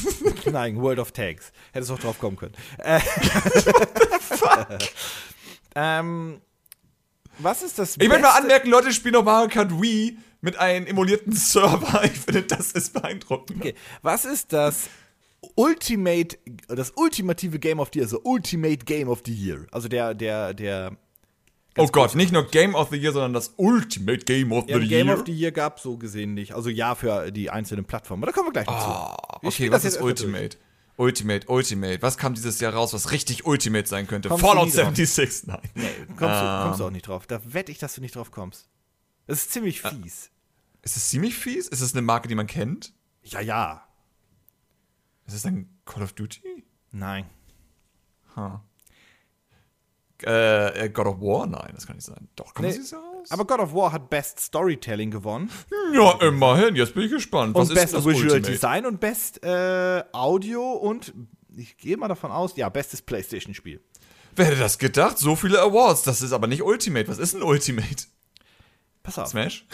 [0.51, 1.53] Nein, World of Tanks.
[1.73, 2.55] Hättest auch drauf kommen können.
[2.79, 3.01] Äh,
[5.75, 6.41] ähm,
[7.39, 10.57] was ist das Ich möchte mal beste- anmerken, Leute spielen noch Mario Kart Wii mit
[10.59, 12.05] einem emulierten Server.
[12.05, 13.61] Ich finde, das ist beeindruckend.
[13.61, 13.75] Okay.
[14.03, 14.89] Was ist das
[15.55, 16.37] Ultimate,
[16.69, 19.67] das ultimative Game of the Year, also Ultimate Game of the Year?
[19.71, 20.97] Also der, der, der.
[21.77, 24.89] Oh Gott, nicht nur Game of the Year, sondern das Ultimate Game of Ja, the
[24.89, 25.17] Game Year.
[25.19, 26.55] of the Year gab so gesehen nicht.
[26.55, 28.23] Also ja für die einzelnen Plattformen.
[28.25, 28.89] Aber da kommen wir gleich noch zu.
[28.89, 30.09] Wir Ah, okay, was ist jetzt erstmal
[30.99, 31.49] Ultimate?
[31.49, 32.03] Ultimate.
[32.03, 34.29] Was kam dieses Jahr raus, was richtig Ultimate sein könnte?
[34.29, 34.97] Kommst Fallout nie drauf?
[34.97, 35.61] 76, nein.
[35.75, 37.27] Nee, kommst, du, kommst du auch nicht drauf.
[37.27, 38.69] Da wette ich, dass du nicht drauf kommst.
[39.27, 40.31] Das ist ziemlich fies.
[40.83, 41.69] Ist es ziemlich fies?
[41.69, 42.95] Ist es eine Marke, die man kennt?
[43.23, 43.87] Ja, ja.
[45.27, 46.65] Ist es ein Call of Duty?
[46.91, 47.27] Nein.
[48.35, 48.59] Huh.
[50.25, 51.47] Äh, äh, God of War?
[51.47, 52.29] Nein, das kann nicht sein.
[52.35, 52.93] Doch, kommt Nee, das dieses
[53.31, 55.51] Aber God of War hat Best Storytelling gewonnen.
[55.95, 56.77] ja, immerhin.
[56.77, 57.55] Jetzt bin ich gespannt.
[57.55, 58.41] Was und ist Best Visual Ultimate?
[58.43, 61.13] Design und Best äh, Audio und
[61.57, 63.81] ich gehe mal davon aus, ja, bestes PlayStation-Spiel.
[64.37, 65.19] Wer hätte das gedacht?
[65.19, 66.03] So viele Awards.
[66.03, 67.09] Das ist aber nicht Ultimate.
[67.09, 68.05] Was ist ein Ultimate?
[69.03, 69.29] Pass auf.
[69.29, 69.67] Smash?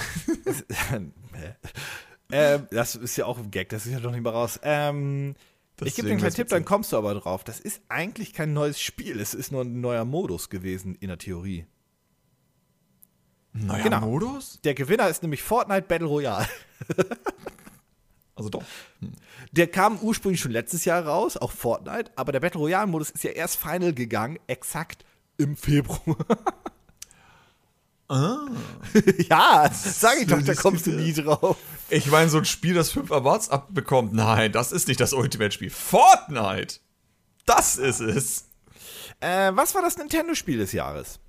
[2.33, 4.59] ähm, das ist ja auch ein Gag, das ist ja doch nicht mal raus.
[4.63, 5.35] Ähm,
[5.83, 7.43] ich gebe dir einen kleinen Tipp, dann kommst du aber drauf.
[7.43, 11.19] Das ist eigentlich kein neues Spiel, es ist nur ein neuer Modus gewesen in der
[11.19, 11.67] Theorie.
[13.55, 14.01] Neuer Genau.
[14.01, 14.61] Modus?
[14.65, 16.47] Der Gewinner ist nämlich Fortnite Battle Royale.
[18.37, 18.65] Also doch.
[19.53, 23.23] Der kam ursprünglich schon letztes Jahr raus, auch Fortnite, aber der Battle Royale Modus ist
[23.23, 25.05] ja erst final gegangen, exakt
[25.37, 26.17] im Februar.
[28.09, 28.47] Ah.
[29.31, 31.57] ja, sag ich doch, da kommst du nie drauf.
[31.89, 34.13] Ich meine, so ein Spiel, das fünf Awards abbekommt.
[34.13, 35.71] Nein, das ist nicht das Ultimate-Spiel.
[35.71, 36.81] Fortnite!
[37.47, 38.47] Das ist es.
[39.21, 41.21] Äh, was war das Nintendo-Spiel des Jahres?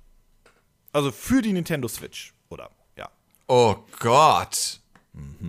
[0.96, 2.70] Also für die Nintendo Switch, oder?
[2.96, 3.10] Ja.
[3.48, 4.80] Oh Gott.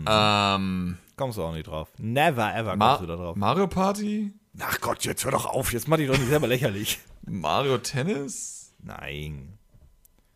[0.06, 0.98] Ähm.
[1.16, 1.90] Kommst du auch nicht drauf.
[1.98, 3.38] Never ever kommst Ma du da drauf.
[3.38, 4.34] Mario Party?
[4.60, 7.00] Ach Gott, jetzt hör doch auf, jetzt mach dich doch nicht selber lächerlich.
[7.26, 8.74] Mario Tennis?
[8.80, 9.58] Nein.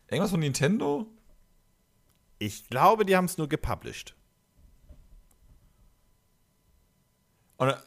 [0.08, 1.06] Irgendwas von Nintendo?
[2.38, 4.14] Ich glaube, die haben es nur gepublished.
[7.58, 7.82] Oder.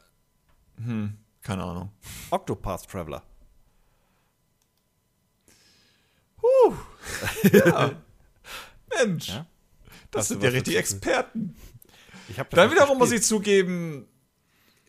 [0.76, 1.90] Hm, keine Ahnung.
[2.30, 3.24] Octopath Traveler.
[8.98, 9.28] Mensch.
[9.28, 9.46] Ja?
[10.10, 11.56] Das Hast du sind ja richtig Experten.
[12.34, 14.08] Das Dann wiederum muss ich zugeben,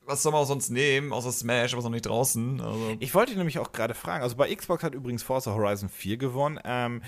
[0.05, 2.61] was soll man auch sonst nehmen, außer Smash, aber ist noch nicht draußen.
[2.61, 4.23] Also, Ich wollte nämlich auch gerade fragen.
[4.23, 6.59] Also bei Xbox hat übrigens Forza Horizon 4 gewonnen.
[6.63, 7.01] Ähm,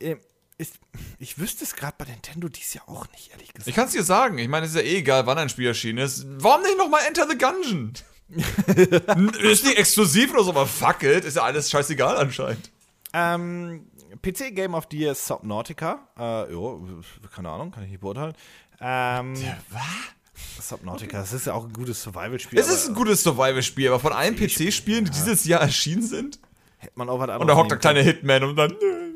[0.00, 0.16] äh,
[0.58, 0.78] ist,
[1.18, 3.68] ich wüsste es gerade bei Nintendo dies Jahr auch nicht, ehrlich gesagt.
[3.68, 5.66] ich kann es dir sagen, ich meine, es ist ja eh egal, wann ein Spiel
[5.66, 6.26] erschienen ist.
[6.28, 7.92] Warum nicht nochmal Enter the Gungeon?
[9.42, 12.70] ist nicht exklusiv oder so, aber fuck it, ist ja alles scheißegal anscheinend.
[13.12, 13.86] Ähm,
[14.22, 16.08] PC Game of the Year Subnautica.
[16.18, 16.86] Äh, jo,
[17.34, 18.34] keine Ahnung, kann ich nicht beurteilen.
[18.80, 19.34] Ähm,
[19.70, 20.68] Was?
[20.68, 22.58] Subnautica, das ist ja auch ein gutes Survival-Spiel.
[22.58, 26.38] Es ist ein gutes Survival-Spiel, aber von allen PC-Spielen, die dieses Jahr erschienen sind,
[26.78, 28.70] hätte man auch was anderes und da hockt der kleine Hitman und dann.
[28.78, 29.09] können.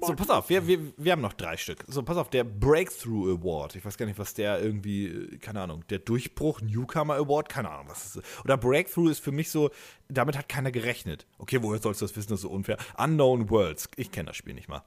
[0.00, 1.84] So, pass auf, wir, wir, wir haben noch drei Stück.
[1.86, 3.76] So, pass auf, der Breakthrough Award.
[3.76, 7.70] Ich weiß gar nicht, was der irgendwie, äh, keine Ahnung, der Durchbruch Newcomer Award, keine
[7.70, 8.44] Ahnung, was das ist.
[8.44, 9.70] Oder Breakthrough ist für mich so,
[10.08, 11.26] damit hat keiner gerechnet.
[11.38, 12.76] Okay, woher sollst du das wissen, das ist so unfair.
[12.96, 14.82] Unknown Worlds, ich kenne das Spiel nicht mal.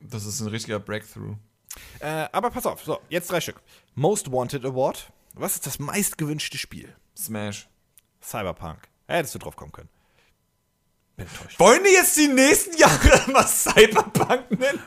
[0.00, 1.36] Das ist ein richtiger Breakthrough.
[2.00, 3.60] Äh, aber pass auf, so, jetzt drei Stück.
[3.94, 5.12] Most Wanted Award.
[5.34, 6.94] Was ist das meistgewünschte Spiel?
[7.16, 7.68] Smash.
[8.22, 8.78] Cyberpunk.
[9.08, 9.88] Hättest du drauf kommen können.
[11.16, 11.58] Bin enttäuscht.
[11.60, 14.80] Wollen die jetzt die nächsten Jahre mal Cyberpunk nennen?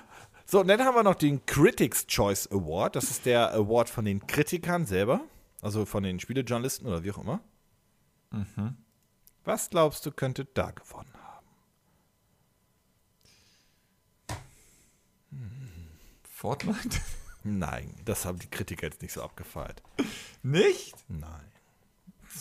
[0.46, 2.96] So, und dann haben wir noch den Critics Choice Award.
[2.96, 5.22] Das ist der Award von den Kritikern selber.
[5.62, 7.42] Also von den Spielejournalisten oder wie auch immer.
[9.44, 11.48] Was glaubst du, könnte da gewonnen haben?
[16.24, 17.00] Fortnite?
[17.44, 19.82] Nein, das haben die Kritiker jetzt nicht so abgefeiert.
[20.44, 20.94] Nicht?
[21.08, 21.47] Nein,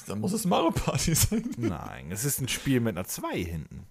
[0.05, 1.51] Dann muss es Mario Party sein.
[1.57, 2.11] nein.
[2.11, 3.87] Es ist ein Spiel mit einer 2 hinten.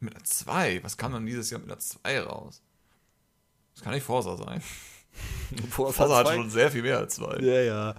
[0.00, 0.82] Mit einer 2?
[0.84, 2.62] Was kam dann dieses Jahr mit einer 2 raus?
[3.74, 4.62] Das kann nicht Forza sein.
[5.70, 7.38] Forza hat schon sehr viel mehr als 2.
[7.40, 7.90] Ja, ja.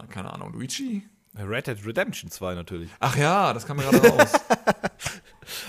[0.00, 1.02] Äh, keine Ahnung, Luigi?
[1.36, 2.90] Red Dead Redemption 2 natürlich.
[2.98, 4.32] Ach ja, das kam mir gerade raus.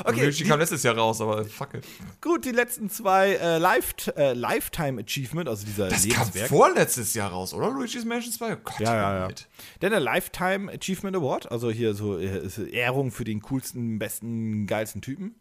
[0.04, 1.86] Okay, Luigi die- kam letztes Jahr raus, aber fuck it.
[2.22, 6.48] Gut, die letzten zwei äh, Life, äh, Lifetime Achievement, also dieser Das kam Lebenswerk.
[6.50, 7.70] vorletztes Jahr raus, oder?
[7.72, 8.54] Luigi's Mansion 2?
[8.54, 9.36] Oh Gott, Ja, ja, ja.
[9.82, 14.68] Denn der Lifetime Achievement Award, also hier so äh, ist Ehrung für den coolsten, besten,
[14.68, 15.36] geilsten Typen,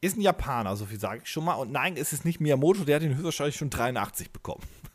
[0.00, 1.54] ist ein Japaner, so viel sage ich schon mal.
[1.54, 4.62] Und nein, es ist nicht Miyamoto, der hat den höchstwahrscheinlich schon 83 bekommen.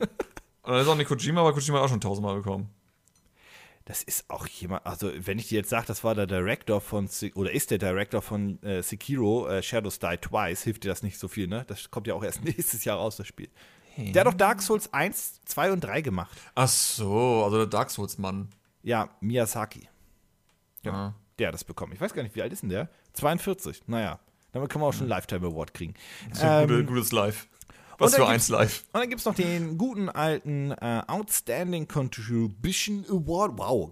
[0.62, 2.70] Und dann ist auch nicht Kojima, aber Kojima hat auch schon tausendmal bekommen.
[3.90, 7.10] Das ist auch jemand, also wenn ich dir jetzt sage, das war der Director von,
[7.34, 11.18] oder ist der Director von äh, Sekiro, äh, Shadows Die Twice, hilft dir das nicht
[11.18, 11.66] so viel, ne?
[11.66, 13.50] Das kommt ja auch erst nächstes Jahr raus, das Spiel.
[13.98, 16.38] Der hat doch Dark Souls 1, 2 und 3 gemacht.
[16.54, 18.50] Ach so, also der Dark Souls-Mann.
[18.84, 19.90] Ja, Miyazaki.
[20.84, 21.16] Ja.
[21.40, 21.94] Der hat das bekommen.
[21.94, 22.90] Ich weiß gar nicht, wie alt ist denn der?
[23.14, 23.88] 42.
[23.88, 24.20] Naja,
[24.52, 25.96] damit kann man auch schon einen Lifetime Award kriegen.
[26.30, 27.48] Das ist ein Ähm, gutes Live.
[28.00, 28.84] Und Was dann für eins Live.
[28.94, 33.58] Und dann gibt es noch den guten alten äh, Outstanding Contribution Award.
[33.58, 33.92] Wow.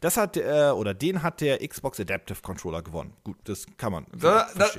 [0.00, 3.12] Das hat, äh, oder den hat der Xbox Adaptive Controller gewonnen.
[3.24, 4.70] Gut, das kann man Da, da,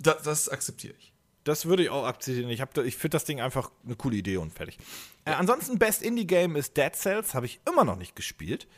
[0.00, 1.12] da, das akzeptiere ich.
[1.44, 2.50] Das würde ich auch akzeptieren.
[2.50, 4.78] Ich, hab ich finde das Ding einfach eine coole Idee und fertig.
[5.24, 7.34] Äh, ansonsten, Best Indie Game ist Dead Cells.
[7.34, 8.68] Habe ich immer noch nicht gespielt.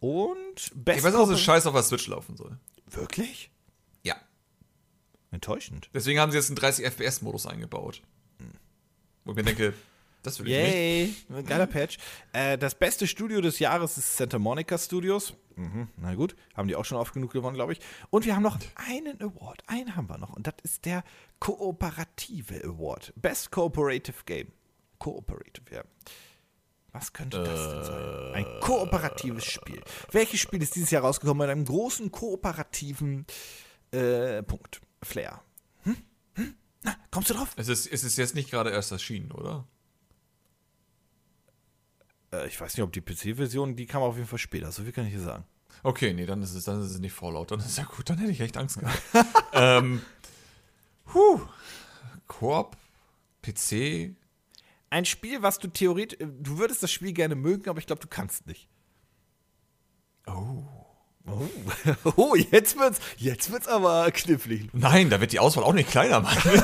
[0.00, 2.58] Und Best Ich weiß auch, dass Corpor- es scheiß auf der Switch laufen soll.
[2.86, 3.50] Wirklich?
[4.02, 4.16] Ja.
[5.30, 5.90] Enttäuschend.
[5.94, 8.02] Deswegen haben sie jetzt einen 30 FPS-Modus eingebaut.
[9.28, 9.74] Wo ich mir denke,
[10.22, 11.28] das will ich nicht.
[11.28, 11.98] Yay, geiler Patch.
[12.32, 15.34] Äh, das beste Studio des Jahres ist Santa Monica Studios.
[15.56, 17.80] Mhm, na gut, haben die auch schon oft genug gewonnen, glaube ich.
[18.08, 20.34] Und wir haben noch einen Award, einen haben wir noch.
[20.34, 21.04] Und das ist der
[21.40, 23.12] Kooperative Award.
[23.16, 24.50] Best Cooperative Game.
[24.98, 25.84] Cooperative, ja.
[26.92, 28.32] Was könnte das denn sein?
[28.32, 29.82] Ein kooperatives Spiel.
[30.10, 33.26] Welches Spiel ist dieses Jahr rausgekommen mit einem großen kooperativen
[33.90, 34.80] äh, Punkt?
[35.02, 35.42] Flair.
[36.82, 37.52] Na, kommst du drauf?
[37.56, 39.66] Es ist, es ist jetzt nicht gerade erst erschienen, oder?
[42.32, 44.70] Äh, ich weiß nicht, ob die PC-Version, die kam auf jeden Fall später.
[44.72, 45.44] So viel kann ich dir sagen.
[45.82, 47.50] Okay, nee, dann ist es, dann ist es nicht Fallout.
[47.50, 49.02] Dann ist ja gut, dann hätte ich echt Angst gehabt.
[49.52, 50.02] ähm,
[51.14, 51.40] huh.
[52.26, 52.76] Koop,
[53.42, 54.14] PC.
[54.90, 58.08] Ein Spiel, was du theoretisch, du würdest das Spiel gerne mögen, aber ich glaube, du
[58.08, 58.68] kannst nicht.
[60.26, 60.77] Oh.
[61.30, 61.48] Oh,
[62.16, 64.68] oh jetzt wird's, jetzt wird's aber knifflig.
[64.72, 66.36] Nein, da wird die Auswahl auch nicht kleiner, Mann.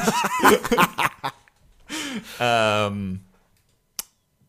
[2.40, 3.20] ähm.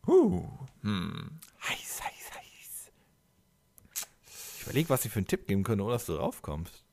[0.08, 0.44] Huh.
[0.82, 1.40] Hm.
[1.68, 2.92] Heiß, heiß, heiß.
[4.58, 6.84] Ich überlege, was ich für einen Tipp geben könnte, ohne dass du draufkommst.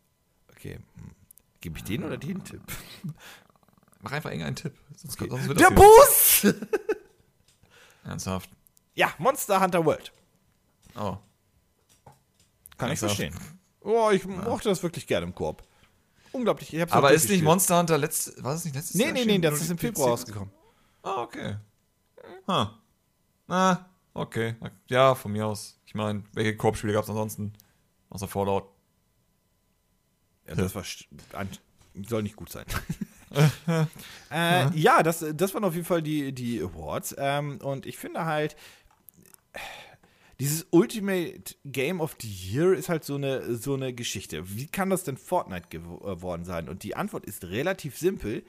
[0.50, 0.78] Okay.
[0.96, 1.10] Hm.
[1.60, 2.62] Gebe ich den oder den Tipp?
[4.00, 4.74] Mach einfach irgendeinen Tipp.
[4.96, 5.30] Sonst, Okay.
[5.30, 6.46] sonst Der Bus!
[8.04, 8.50] Ernsthaft.
[8.94, 10.12] ja, Monster Hunter World.
[10.96, 11.18] Oh.
[12.82, 13.34] Kann ich verstehen.
[13.80, 15.62] Oh, ich mochte das wirklich gerne im Koop.
[16.32, 16.72] Unglaublich.
[16.72, 17.42] Ich Aber ist nicht.
[17.42, 19.42] Monster Hunter letzt, war es nicht letztes Nee, Jahr nee, nee, erschienen?
[19.42, 20.50] das ist im Februar rausgekommen.
[21.02, 21.56] Ah, okay.
[22.48, 22.66] Huh.
[23.48, 23.78] Ah,
[24.14, 24.56] okay.
[24.88, 25.78] Ja, von mir aus.
[25.86, 27.52] Ich meine, welche Koop-Spiele gab es ansonsten?
[28.08, 28.64] Außer Fallout.
[30.48, 30.84] Ja, das war
[32.08, 32.64] soll nicht gut sein.
[34.30, 37.14] äh, ja, das, das waren auf jeden Fall die, die Awards.
[37.18, 38.56] Ähm, und ich finde halt,
[40.42, 44.56] dieses Ultimate Game of the Year ist halt so eine, so eine Geschichte.
[44.56, 46.68] Wie kann das denn Fortnite gew- geworden sein?
[46.68, 48.42] Und die Antwort ist relativ simpel.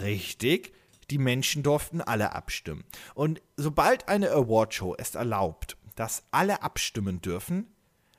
[0.00, 0.72] Richtig,
[1.10, 2.82] die Menschen durften alle abstimmen.
[3.14, 7.66] Und sobald eine Awardshow es erlaubt, dass alle abstimmen dürfen,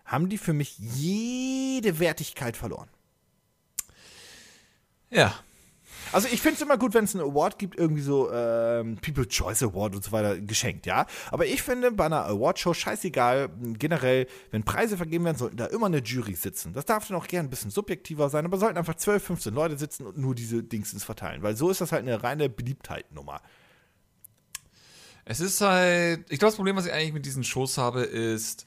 [0.06, 2.90] haben die für mich jede Wertigkeit verloren.
[5.10, 5.34] Ja.
[6.12, 9.30] Also ich finde es immer gut, wenn es einen Award gibt, irgendwie so ähm, People's
[9.30, 11.06] Choice Award und so weiter geschenkt, ja.
[11.32, 15.86] Aber ich finde bei einer Awardshow scheißegal, generell, wenn Preise vergeben werden, sollten da immer
[15.86, 16.74] eine Jury sitzen.
[16.74, 19.78] Das darf dann auch gern ein bisschen subjektiver sein, aber sollten einfach 12, 15 Leute
[19.78, 23.42] sitzen und nur diese Dingsens verteilen, weil so ist das halt eine reine Beliebtheitnummer.
[25.26, 26.22] Es ist halt.
[26.30, 28.66] Ich glaube, das Problem, was ich eigentlich mit diesen Shows habe, ist,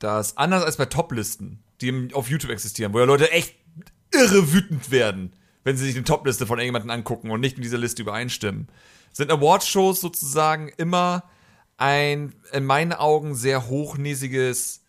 [0.00, 3.54] dass anders als bei Toplisten, die auf YouTube existieren, wo ja Leute echt
[4.12, 5.32] irre wütend werden,
[5.68, 8.68] wenn sie sich eine Topliste von irgendjemandem angucken und nicht in dieser Liste übereinstimmen,
[9.12, 11.24] sind Awardshows sozusagen immer
[11.76, 14.82] ein, in meinen Augen, sehr hochnäsiges,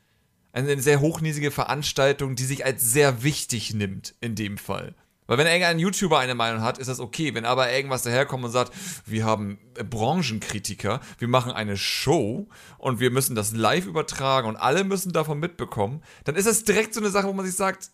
[0.54, 4.96] eine sehr hochnäsige Veranstaltung, die sich als sehr wichtig nimmt in dem Fall.
[5.28, 7.36] Weil wenn irgendein YouTuber eine Meinung hat, ist das okay.
[7.36, 8.72] Wenn aber irgendwas daherkommt und sagt,
[9.06, 14.86] wir haben Branchenkritiker, wir machen eine Show und wir müssen das live übertragen und alle
[14.86, 17.92] müssen davon mitbekommen, dann ist das direkt so eine Sache, wo man sich sagt,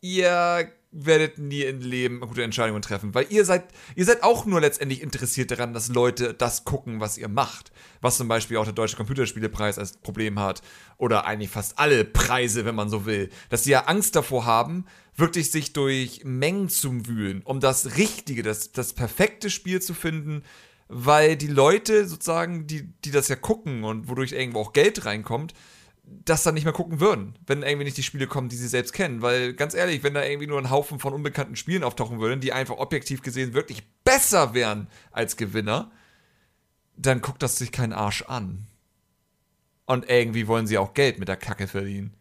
[0.00, 0.72] ihr
[1.04, 5.02] werdet nie im Leben gute Entscheidungen treffen, weil ihr seid, ihr seid auch nur letztendlich
[5.02, 7.72] interessiert daran, dass Leute das gucken, was ihr macht.
[8.00, 10.62] Was zum Beispiel auch der Deutsche Computerspielepreis als Problem hat.
[10.98, 13.30] Oder eigentlich fast alle Preise, wenn man so will.
[13.50, 14.86] Dass sie ja Angst davor haben,
[15.16, 20.42] wirklich sich durch Mengen zu wühlen, um das Richtige, das, das perfekte Spiel zu finden,
[20.88, 25.54] weil die Leute sozusagen, die, die das ja gucken und wodurch irgendwo auch Geld reinkommt,
[26.06, 28.92] das dann nicht mehr gucken würden, wenn irgendwie nicht die Spiele kommen, die sie selbst
[28.92, 29.22] kennen.
[29.22, 32.52] Weil ganz ehrlich, wenn da irgendwie nur ein Haufen von unbekannten Spielen auftauchen würden, die
[32.52, 35.90] einfach objektiv gesehen wirklich besser wären als Gewinner,
[36.96, 38.66] dann guckt das sich kein Arsch an.
[39.84, 42.14] Und irgendwie wollen sie auch Geld mit der Kacke verdienen.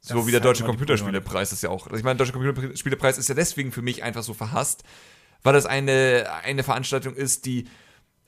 [0.00, 1.86] So Das wie der Deutsche Computerspielepreis ist ja auch.
[1.88, 4.82] Ich meine, der Deutsche Computerspielepreis ist ja deswegen für mich einfach so verhasst,
[5.42, 7.68] weil das eine, eine Veranstaltung ist, die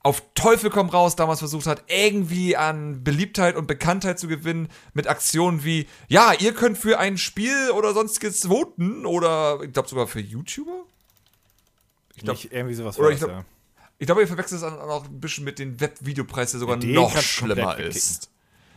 [0.04, 5.06] auf Teufel komm raus damals versucht hat, irgendwie an Beliebtheit und Bekanntheit zu gewinnen mit
[5.06, 10.06] Aktionen wie, ja, ihr könnt für ein Spiel oder sonstiges voten oder ich glaube sogar
[10.08, 10.84] für YouTuber.
[12.16, 13.44] Ich glaube, irgendwie sowas oder ich das, glaub- ja.
[13.98, 16.94] ich glaube, ihr verwechselt es dann auch ein bisschen mit dem Webvideopreis, der sogar Den
[16.94, 18.28] noch schlimmer ist.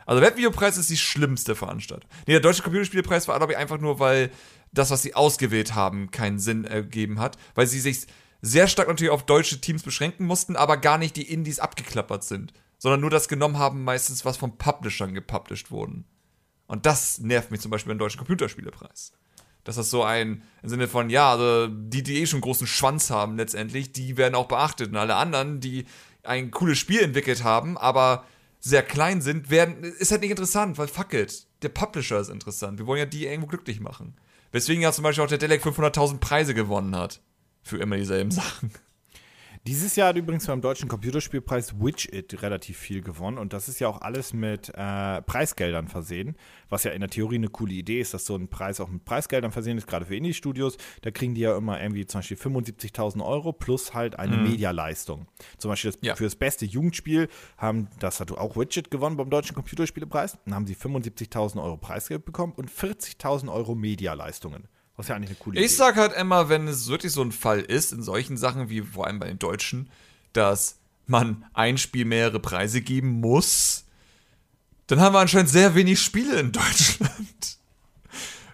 [0.05, 2.07] Also Webvideopreis ist die schlimmste Veranstaltung.
[2.27, 4.29] Nee, der Deutsche Computerspielepreis war, glaube ich, einfach nur, weil
[4.71, 8.05] das, was sie ausgewählt haben, keinen Sinn ergeben hat, weil sie sich
[8.45, 12.53] sehr stark natürlich auf deutsche Teams beschränken mussten, aber gar nicht die Indies abgeklappert sind,
[12.77, 16.05] sondern nur das genommen haben, meistens was von Publishern gepublished wurden.
[16.67, 19.13] Und das nervt mich zum Beispiel beim Deutschen Computerspielepreis.
[19.63, 23.09] Dass das so ein, im Sinne von, ja, also die, die eh schon großen Schwanz
[23.09, 24.89] haben letztendlich, die werden auch beachtet.
[24.89, 25.85] Und alle anderen, die
[26.21, 28.25] ein cooles Spiel entwickelt haben, aber
[28.59, 31.47] sehr klein sind, werden, ist halt nicht interessant, weil fuck it.
[31.63, 32.77] Der Publisher ist interessant.
[32.77, 34.15] Wir wollen ja die irgendwo glücklich machen.
[34.51, 37.21] Weswegen ja zum Beispiel auch der Delec 500.000 Preise gewonnen hat.
[37.65, 38.71] Für immer dieselben Sachen.
[39.67, 43.87] Dieses Jahr hat übrigens beim Deutschen Computerspielpreis Widget relativ viel gewonnen und das ist ja
[43.87, 46.35] auch alles mit äh, Preisgeldern versehen,
[46.69, 49.05] was ja in der Theorie eine coole Idee ist, dass so ein Preis auch mit
[49.05, 50.77] Preisgeldern versehen ist, gerade für Indie-Studios.
[51.01, 54.51] Da kriegen die ja immer irgendwie zum Beispiel 75.000 Euro plus halt eine mhm.
[54.51, 55.25] Medialeistung.
[55.57, 56.15] Zum Beispiel das, ja.
[56.15, 60.67] für das beste Jugendspiel haben, das hat auch Widget gewonnen beim Deutschen Computerspielepreis, dann haben
[60.67, 64.67] sie 75.000 Euro Preisgeld bekommen und 40.000 Euro Medialeistungen.
[64.97, 65.73] Was ja eigentlich eine coole Ich Idee.
[65.75, 69.07] sag halt immer, wenn es wirklich so ein Fall ist, in solchen Sachen wie vor
[69.07, 69.89] allem bei den Deutschen,
[70.33, 73.83] dass man ein Spiel mehrere Preise geben muss,
[74.87, 77.11] dann haben wir anscheinend sehr wenig Spiele in Deutschland.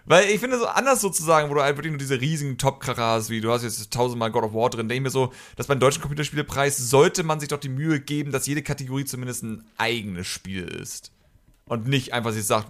[0.04, 3.30] Weil ich finde so anders sozusagen, wo du halt wirklich nur diese riesigen Top-Kracher hast,
[3.30, 5.78] wie du hast jetzt tausendmal God of War drin, denke ich mir so, dass beim
[5.78, 10.26] deutschen Computerspielepreis sollte man sich doch die Mühe geben, dass jede Kategorie zumindest ein eigenes
[10.26, 11.12] Spiel ist
[11.72, 12.68] und nicht einfach sich sagt,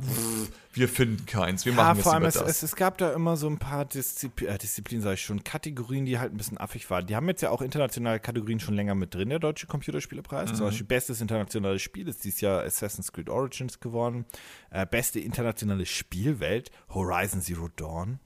[0.75, 3.37] wir finden keins, wir ja, machen jetzt vor allem es, es, es, gab da immer
[3.37, 6.89] so ein paar Diszipl äh, Disziplinen, sage ich schon, Kategorien, die halt ein bisschen affig
[6.89, 7.05] waren.
[7.09, 10.53] Die haben jetzt ja auch internationale Kategorien schon länger mit drin, der Deutsche Computerspielepreis.
[10.53, 10.55] Mhm.
[10.55, 14.25] Zum Beispiel bestes internationales Spiel ist dieses Jahr Assassin's Creed Origins geworden.
[14.71, 18.21] Äh, beste internationale Spielwelt, Horizon Zero Dawn.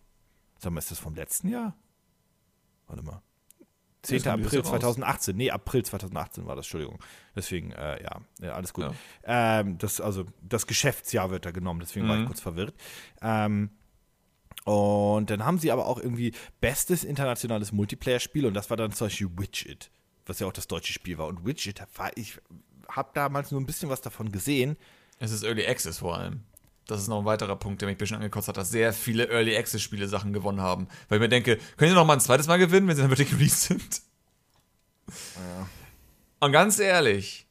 [0.58, 1.74] Sag mal, ist das vom letzten Jahr?
[2.86, 3.22] Warte mal.
[4.06, 4.26] 10.
[4.28, 5.36] April 2018.
[5.36, 6.98] Nee, April 2018 war das, Entschuldigung.
[7.34, 8.84] Deswegen, äh, ja, ja, alles gut.
[8.84, 9.60] Ja.
[9.60, 12.10] Ähm, das, also, das Geschäftsjahr wird da genommen, deswegen mhm.
[12.10, 12.26] war ich mhm.
[12.26, 12.74] kurz verwirrt.
[13.20, 13.70] Ähm,
[14.64, 19.06] und dann haben sie aber auch irgendwie bestes internationales Multiplayer-Spiel und das war dann zum
[19.06, 19.90] Beispiel Widget,
[20.26, 21.28] was ja auch das deutsche Spiel war.
[21.28, 22.38] Und Widget, war, ich
[22.88, 24.76] habe damals nur ein bisschen was davon gesehen.
[25.18, 26.42] Es ist Early Access vor allem.
[26.86, 29.28] Das ist noch ein weiterer Punkt, der mich ein bisschen angekotzt hat, dass sehr viele
[29.28, 30.86] Early Access Spiele Sachen gewonnen haben.
[31.08, 33.10] Weil ich mir denke, können sie noch mal ein zweites Mal gewinnen, wenn sie dann
[33.10, 34.02] wirklich released sind?
[35.08, 35.68] Ja.
[36.40, 37.46] Und ganz ehrlich,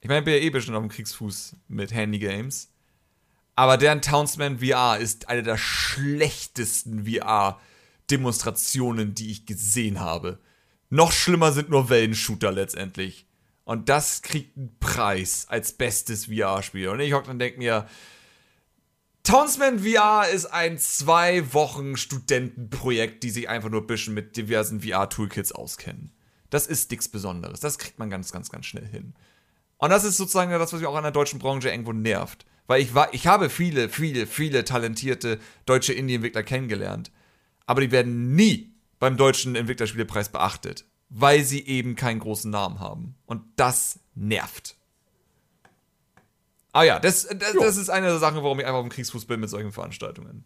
[0.00, 2.72] ich meine, ich bin ja eh bestimmt auf dem Kriegsfuß mit Handy Games.
[3.54, 10.38] Aber deren Townsman VR ist eine der schlechtesten VR-Demonstrationen, die ich gesehen habe.
[10.90, 13.26] Noch schlimmer sind nur Wellenshooter letztendlich.
[13.64, 16.88] Und das kriegt einen Preis als bestes VR-Spiel.
[16.88, 17.86] Und ich hocke dann denke mir,
[19.28, 24.80] Townsman VR ist ein zwei Wochen Studentenprojekt, die sich einfach nur ein bisschen mit diversen
[24.80, 26.12] VR-Toolkits auskennen.
[26.48, 27.60] Das ist nichts Besonderes.
[27.60, 29.12] Das kriegt man ganz, ganz, ganz schnell hin.
[29.76, 32.46] Und das ist sozusagen das, was mich auch an der deutschen Branche irgendwo nervt.
[32.68, 37.12] Weil ich, war, ich habe viele, viele, viele talentierte deutsche Indie-Entwickler kennengelernt.
[37.66, 40.86] Aber die werden nie beim deutschen Entwicklerspielepreis beachtet.
[41.10, 43.14] Weil sie eben keinen großen Namen haben.
[43.26, 44.78] Und das nervt.
[46.72, 49.24] Ah ja, das, das, das, ist eine der Sachen, warum ich einfach auf dem Kriegsfuß
[49.24, 50.44] bin mit solchen Veranstaltungen.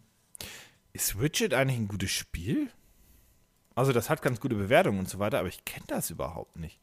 [0.93, 2.69] Ist Widget eigentlich ein gutes Spiel?
[3.75, 6.79] Also, das hat ganz gute Bewertungen und so weiter, aber ich kenne das überhaupt nicht.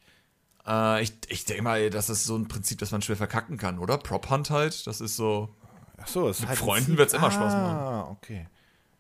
[0.67, 3.79] Äh, ich ich denke mal, das ist so ein Prinzip, das man schwer verkacken kann,
[3.79, 3.97] oder?
[3.99, 5.55] Prop Hunt halt, das ist so.
[5.97, 7.77] Ach so, mit halt Freunden wird es immer ah, Spaß machen.
[7.77, 8.49] Ah, okay.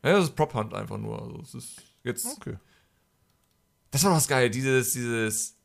[0.02, 1.20] Ja, das ist Prop Hunt einfach nur.
[1.20, 2.26] Also, es ist jetzt.
[2.26, 2.56] Okay.
[3.90, 5.56] Das war was geil, dieses, dieses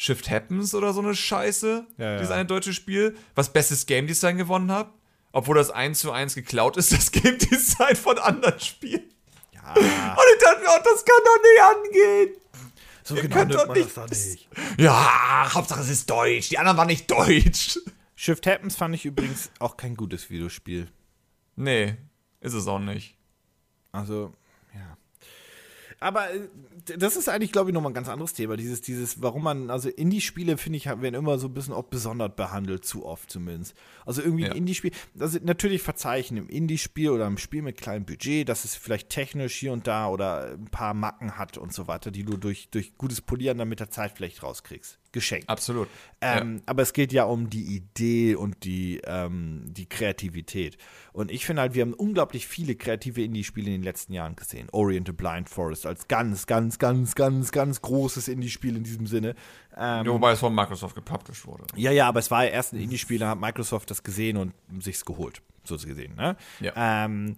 [0.00, 1.84] Shift Happens oder so eine Scheiße.
[1.96, 2.18] Ja, ja.
[2.18, 4.92] Dieses eine deutsche Spiel, was bestes Game Design gewonnen hat.
[5.32, 9.12] Obwohl das 1 zu 1 geklaut ist, das Game Design von anderen Spielen.
[9.52, 9.72] Ja.
[9.74, 12.36] Und ich dachte mir, oh, das kann doch nicht angehen.
[13.02, 14.48] So Ihr genau nimmt man nicht, das doch nicht.
[14.78, 16.48] Ja, Hauptsache es ist deutsch.
[16.50, 17.80] Die anderen waren nicht deutsch.
[18.14, 20.86] Shift Happens fand ich übrigens auch kein gutes Videospiel.
[21.56, 21.96] Nee,
[22.40, 23.16] ist es auch nicht.
[23.90, 24.32] Also,
[26.00, 26.48] aber äh,
[26.96, 28.56] das ist eigentlich, glaube ich, nochmal ein ganz anderes Thema.
[28.56, 32.34] Dieses, dieses, warum man, also Indie-Spiele, finde ich, werden immer so ein bisschen auch besonders
[32.34, 33.74] behandelt, zu oft zumindest.
[34.06, 38.48] Also irgendwie ein Indie-Spiel, also natürlich verzeichnen im Indie-Spiel oder im Spiel mit kleinem Budget,
[38.48, 42.10] dass es vielleicht technisch hier und da oder ein paar Macken hat und so weiter,
[42.10, 45.48] die du durch, durch gutes Polieren dann mit der Zeit vielleicht rauskriegst geschenkt.
[45.48, 45.88] Absolut.
[46.20, 46.62] Ähm, ja.
[46.66, 50.76] Aber es geht ja um die Idee und die, ähm, die Kreativität.
[51.12, 54.68] Und ich finde halt, wir haben unglaublich viele kreative Indie-Spiele in den letzten Jahren gesehen.
[54.72, 59.34] Orient the Blind Forest als ganz, ganz, ganz, ganz, ganz großes Indie-Spiel in diesem Sinne.
[59.76, 61.64] Ähm, Wobei es von Microsoft gepublished wurde.
[61.76, 64.52] Ja, ja, aber es war ja erst ein Indie-Spiel, da hat Microsoft das gesehen und
[64.80, 66.14] sich's geholt, so gesehen.
[66.16, 66.36] Ne?
[66.60, 67.04] Ja.
[67.04, 67.36] Ähm,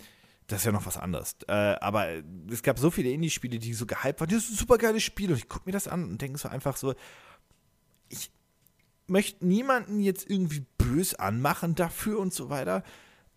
[0.51, 1.37] das ist ja noch was anderes.
[1.47, 2.09] Äh, aber
[2.51, 4.29] es gab so viele Indie-Spiele, die so gehypt waren.
[4.29, 5.31] Das ist ein super geiles Spiel.
[5.31, 6.95] Und ich gucke mir das an und denke so einfach so,
[8.11, 8.31] ich
[9.07, 12.85] möchte niemanden jetzt irgendwie bös anmachen dafür und so weiter.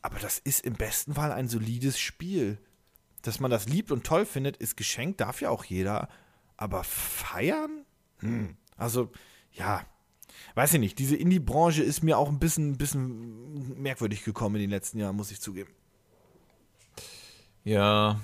[0.01, 2.57] Aber das ist im besten Fall ein solides Spiel.
[3.21, 6.09] Dass man das liebt und toll findet, ist geschenkt, darf ja auch jeder.
[6.57, 7.85] Aber feiern?
[8.19, 8.57] Hm.
[8.75, 9.11] Also,
[9.53, 9.85] ja,
[10.55, 10.99] weiß ich nicht.
[10.99, 15.31] Diese Indie-Branche ist mir auch ein bisschen, bisschen merkwürdig gekommen in den letzten Jahren, muss
[15.31, 15.71] ich zugeben.
[17.63, 18.19] Ja.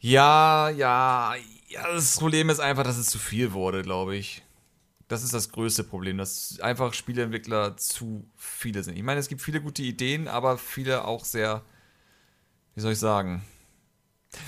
[0.00, 1.34] Ja, ja,
[1.74, 4.42] ja, das Problem ist einfach, dass es zu viel wurde, glaube ich.
[5.08, 8.96] Das ist das größte Problem, dass einfach Spieleentwickler zu viele sind.
[8.96, 11.62] Ich meine, es gibt viele gute Ideen, aber viele auch sehr,
[12.74, 13.44] wie soll ich sagen?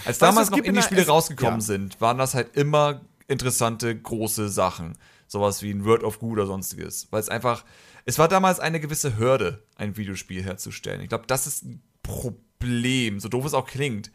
[0.05, 1.67] Als damals noch Indie-Spiele rausgekommen ja.
[1.67, 4.97] sind, waren das halt immer interessante, große Sachen.
[5.27, 7.09] Sowas wie ein Word of Goo oder sonstiges.
[7.11, 7.65] Weil es einfach,
[8.05, 11.01] es war damals eine gewisse Hürde, ein Videospiel herzustellen.
[11.01, 14.11] Ich glaube, das ist ein Problem, so doof es auch klingt.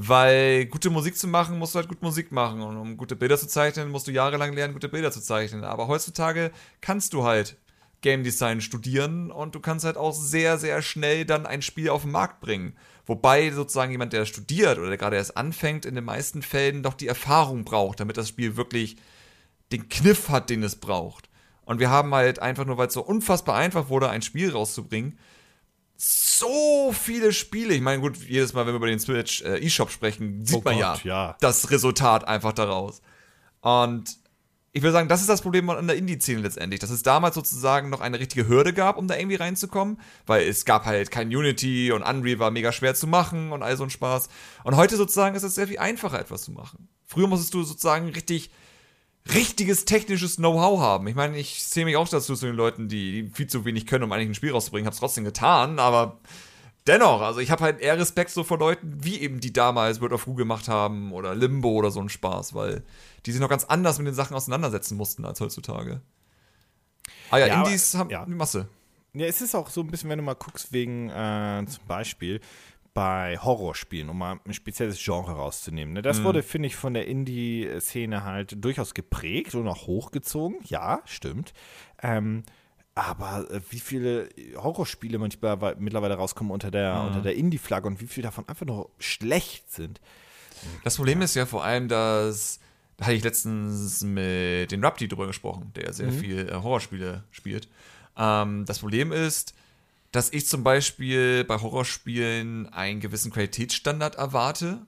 [0.00, 2.62] Weil gute Musik zu machen, musst du halt gut Musik machen.
[2.62, 5.64] Und um gute Bilder zu zeichnen, musst du jahrelang lernen, gute Bilder zu zeichnen.
[5.64, 7.56] Aber heutzutage kannst du halt
[8.00, 12.02] Game Design studieren und du kannst halt auch sehr, sehr schnell dann ein Spiel auf
[12.02, 12.76] den Markt bringen.
[13.06, 16.94] Wobei sozusagen jemand, der studiert oder der gerade erst anfängt, in den meisten Fällen doch
[16.94, 18.98] die Erfahrung braucht, damit das Spiel wirklich
[19.72, 21.28] den Kniff hat, den es braucht.
[21.64, 25.18] Und wir haben halt einfach nur, weil es so unfassbar einfach wurde, ein Spiel rauszubringen,
[26.00, 27.74] so viele Spiele.
[27.74, 30.62] Ich meine, gut, jedes Mal, wenn wir über den Switch äh, eShop sprechen, sieht Oh
[30.64, 31.36] man Gott, ja, ja.
[31.40, 33.02] das Resultat einfach daraus.
[33.60, 34.16] Und
[34.70, 37.90] ich würde sagen, das ist das Problem an der Indie-Szene letztendlich, dass es damals sozusagen
[37.90, 41.90] noch eine richtige Hürde gab, um da irgendwie reinzukommen, weil es gab halt kein Unity
[41.90, 44.28] und Unreal war mega schwer zu machen und all so ein Spaß.
[44.62, 46.88] Und heute sozusagen ist es sehr viel einfacher, etwas zu machen.
[47.06, 48.50] Früher musstest du sozusagen richtig
[49.34, 51.06] richtiges technisches Know-how haben.
[51.08, 54.04] Ich meine, ich zähle mich auch dazu zu den Leuten, die viel zu wenig können,
[54.04, 54.86] um eigentlich ein Spiel rauszubringen.
[54.86, 56.18] Hab's trotzdem getan, aber
[56.86, 60.12] dennoch, also ich habe halt eher Respekt so vor Leuten, wie eben die damals World
[60.14, 62.82] of Who gemacht haben oder Limbo oder so ein Spaß, weil
[63.26, 66.00] die sich noch ganz anders mit den Sachen auseinandersetzen mussten als heutzutage.
[67.30, 68.22] Ah ja, Ja, Indies aber- haben ja.
[68.24, 68.68] eine Masse.
[69.14, 72.40] Ja, es ist auch so ein bisschen, wenn du mal guckst, wegen äh, zum Beispiel
[72.98, 75.94] bei Horrorspielen, um mal ein spezielles Genre rauszunehmen.
[75.94, 76.02] Ne?
[76.02, 80.58] Das wurde, finde ich, von der Indie-Szene halt durchaus geprägt und auch hochgezogen.
[80.64, 81.52] Ja, stimmt.
[82.02, 82.42] Ähm,
[82.96, 88.00] aber äh, wie viele Horrorspiele manchmal wei- mittlerweile rauskommen unter der, unter der Indie-Flagge und
[88.00, 90.00] wie viele davon einfach nur schlecht sind.
[90.82, 92.58] Das Problem ist ja vor allem, dass
[92.96, 97.68] da hatte ich letztens mit den Rapti drüber gesprochen, der sehr viel äh, Horrorspiele spielt.
[98.16, 99.54] Ähm, das Problem ist,
[100.12, 104.86] dass ich zum Beispiel bei Horrorspielen einen gewissen Qualitätsstandard erwarte,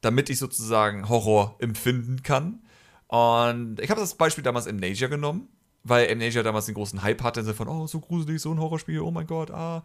[0.00, 2.62] damit ich sozusagen Horror empfinden kann.
[3.06, 5.48] Und ich habe das Beispiel damals Amnesia genommen,
[5.84, 9.00] weil Amnesia damals den großen Hype hatte, Sinne von, oh, so gruselig, so ein Horrorspiel,
[9.00, 9.82] oh mein Gott, ah.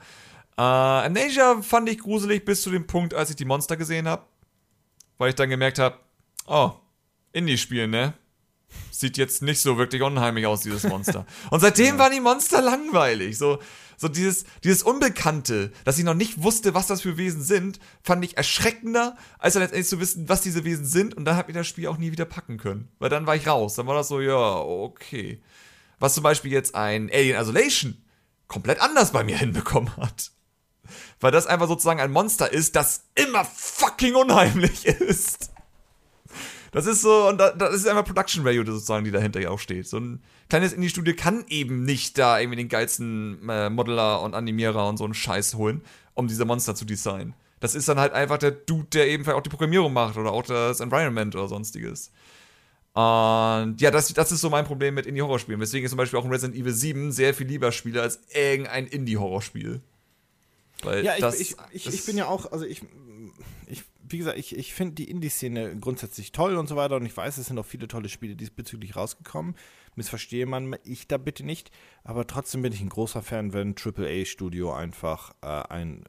[0.58, 0.62] Äh,
[1.08, 4.24] Amnesia fand ich gruselig bis zu dem Punkt, als ich die Monster gesehen habe
[5.18, 5.98] weil ich dann gemerkt habe,
[6.48, 6.72] oh,
[7.32, 8.14] Indie-Spiel, ne?
[8.92, 11.26] Sieht jetzt nicht so wirklich unheimlich aus, dieses Monster.
[11.52, 13.38] Und seitdem waren die Monster langweilig.
[13.38, 13.60] So,
[14.04, 18.24] so dieses, dieses Unbekannte, dass ich noch nicht wusste, was das für Wesen sind, fand
[18.24, 21.16] ich erschreckender, als dann letztendlich zu wissen, was diese Wesen sind.
[21.16, 22.90] Und dann hat mir das Spiel auch nie wieder packen können.
[23.00, 23.76] Weil dann war ich raus.
[23.76, 25.42] Dann war das so, ja, okay.
[26.00, 27.98] Was zum Beispiel jetzt ein Alien Isolation
[28.48, 30.32] komplett anders bei mir hinbekommen hat.
[31.22, 35.53] Weil das einfach sozusagen ein Monster ist, das immer fucking unheimlich ist.
[36.74, 39.60] Das ist so, und da, das ist einfach Production Value sozusagen, die dahinter ja auch
[39.60, 39.88] steht.
[39.88, 44.88] So ein kleines Indie-Studio kann eben nicht da irgendwie den geilsten äh, Modeler und Animierer
[44.90, 45.82] und so einen Scheiß holen,
[46.16, 47.34] um diese Monster zu designen.
[47.60, 50.32] Das ist dann halt einfach der Dude, der eben vielleicht auch die Programmierung macht oder
[50.32, 52.12] auch das Environment oder sonstiges.
[52.94, 55.60] Und ja, das, das ist so mein Problem mit Indie-Horrorspielen.
[55.60, 58.86] Weswegen ich zum Beispiel auch in Resident Evil 7 sehr viel lieber spiele als irgendein
[58.88, 59.82] Indie-Horrorspiel.
[60.84, 62.88] Weil Ja, ich, das, ich, ich, das- ich bin ja auch, also ich, ich
[64.08, 67.38] wie gesagt, ich, ich finde die Indie-Szene grundsätzlich toll und so weiter und ich weiß,
[67.38, 69.56] es sind auch viele tolle Spiele diesbezüglich rausgekommen.
[69.96, 71.72] Missverstehe man ich da bitte nicht,
[72.04, 76.04] aber trotzdem bin ich ein großer Fan, wenn AAA-Studio einfach äh, ein,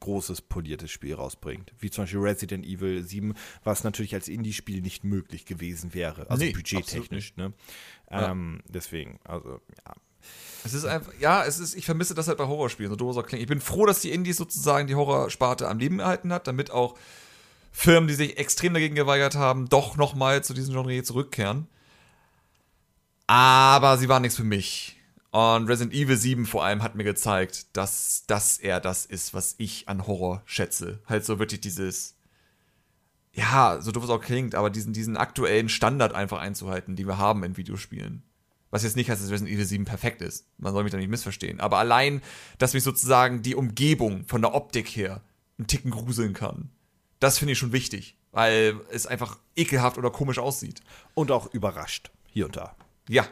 [0.00, 1.74] großes, poliertes Spiel rausbringt.
[1.78, 6.28] Wie zum Beispiel Resident Evil 7, was natürlich als Indie-Spiel nicht möglich gewesen wäre.
[6.30, 7.52] Also Nee, budgettechnisch, ne?
[8.10, 9.94] Ähm, Deswegen, also, ja.
[10.64, 13.26] Es ist einfach, ja, es ist, ich vermisse das halt bei Horrorspielen, so doof auch
[13.26, 13.42] klingt.
[13.42, 16.96] Ich bin froh, dass die Indies sozusagen die Horrorsparte am Leben erhalten hat, damit auch
[17.72, 21.66] Firmen, die sich extrem dagegen geweigert haben, doch nochmal zu diesem Genre zurückkehren.
[23.26, 24.98] Aber sie waren nichts für mich.
[25.30, 29.54] Und Resident Evil 7 vor allem hat mir gezeigt, dass das eher das ist, was
[29.56, 31.00] ich an Horror schätze.
[31.08, 32.14] Halt so wirklich dieses,
[33.32, 37.16] ja, so doof es auch klingt, aber diesen, diesen aktuellen Standard einfach einzuhalten, die wir
[37.16, 38.22] haben in Videospielen.
[38.72, 40.46] Was jetzt nicht heißt, dass Resident Evil 7 perfekt ist.
[40.58, 41.60] Man soll mich da nicht missverstehen.
[41.60, 42.22] Aber allein,
[42.58, 45.22] dass mich sozusagen die Umgebung von der Optik her
[45.58, 46.70] einen Ticken gruseln kann,
[47.20, 48.16] das finde ich schon wichtig.
[48.32, 50.80] Weil es einfach ekelhaft oder komisch aussieht.
[51.14, 52.74] Und auch überrascht, hier und da.
[53.08, 53.28] Ja,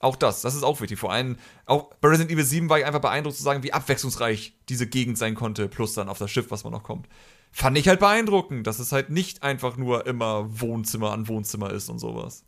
[0.00, 0.42] auch das.
[0.42, 0.98] Das ist auch wichtig.
[0.98, 4.52] Vor allem, auch bei Resident Evil 7 war ich einfach beeindruckt zu sagen, wie abwechslungsreich
[4.68, 7.08] diese Gegend sein konnte, plus dann auf das Schiff, was man noch kommt.
[7.52, 11.88] Fand ich halt beeindruckend, dass es halt nicht einfach nur immer Wohnzimmer an Wohnzimmer ist
[11.88, 12.44] und sowas.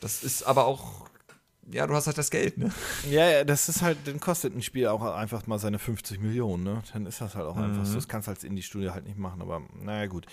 [0.00, 1.08] Das ist aber auch,
[1.70, 2.70] ja, du hast halt das Geld, ne?
[3.10, 6.64] Ja, ja, das ist halt, dann kostet ein Spiel auch einfach mal seine 50 Millionen,
[6.64, 6.82] ne?
[6.92, 7.94] Dann ist das halt auch einfach so.
[7.94, 10.26] Das kannst du als Indie-Studio halt nicht machen, aber naja, gut.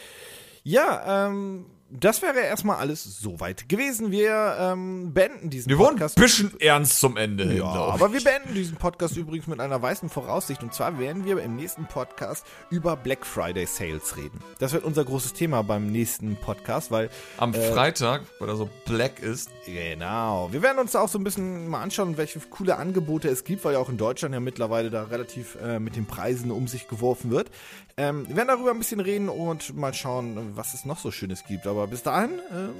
[0.63, 4.11] Ja, ähm, das wäre erstmal alles soweit gewesen.
[4.11, 6.15] Wir ähm, beenden diesen Wir wurden ein Podcast.
[6.15, 7.93] bisschen ernst zum Ende hin, Ja, ich.
[7.93, 10.63] aber wir beenden diesen Podcast übrigens mit einer weißen Voraussicht.
[10.63, 14.39] Und zwar werden wir im nächsten Podcast über Black Friday Sales reden.
[14.59, 19.19] Das wird unser großes Thema beim nächsten Podcast, weil Am Freitag, weil er so black
[19.19, 20.49] ist, Genau.
[20.51, 23.65] Wir werden uns da auch so ein bisschen mal anschauen, welche coole Angebote es gibt,
[23.65, 26.87] weil ja auch in Deutschland ja mittlerweile da relativ äh, mit den Preisen um sich
[26.87, 27.49] geworfen wird.
[27.97, 31.45] Ähm, wir werden darüber ein bisschen reden und mal schauen, was es noch so Schönes
[31.45, 31.65] gibt.
[31.65, 32.71] Aber bis dahin, ähm,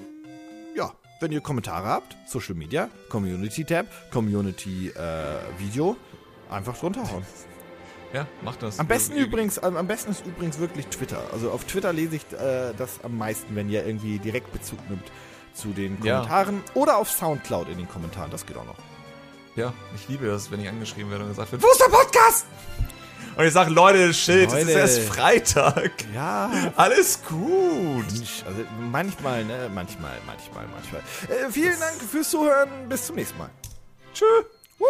[0.76, 5.96] ja, wenn ihr Kommentare habt, Social Media, Community Tab, Community äh, Video,
[6.50, 7.26] einfach drunter hauen.
[8.14, 8.80] ja, macht das.
[8.80, 11.22] Am besten Äh, übrigens, am besten ist übrigens wirklich Twitter.
[11.32, 15.12] Also auf Twitter lese ich äh, das am meisten, wenn ihr irgendwie direkt Bezug nimmt
[15.54, 16.16] zu den Ja.
[16.18, 18.76] Kommentaren oder auf Soundcloud in den Kommentaren, das geht auch noch.
[19.56, 22.46] Ja, ich liebe das, wenn ich angeschrieben werde und gesagt wird, wo ist der Podcast?
[23.38, 24.80] Und ich sage, Leute, Schild, es ist Leute.
[24.80, 25.92] erst Freitag.
[26.14, 28.06] Ja, Alles gut.
[28.12, 28.62] Mensch, also
[28.92, 31.02] manchmal, ne, manchmal, manchmal, manchmal.
[31.28, 33.50] Äh, vielen Dank fürs Zuhören, bis zum nächsten Mal.
[34.14, 34.26] Tschö.
[34.80, 34.86] Woo.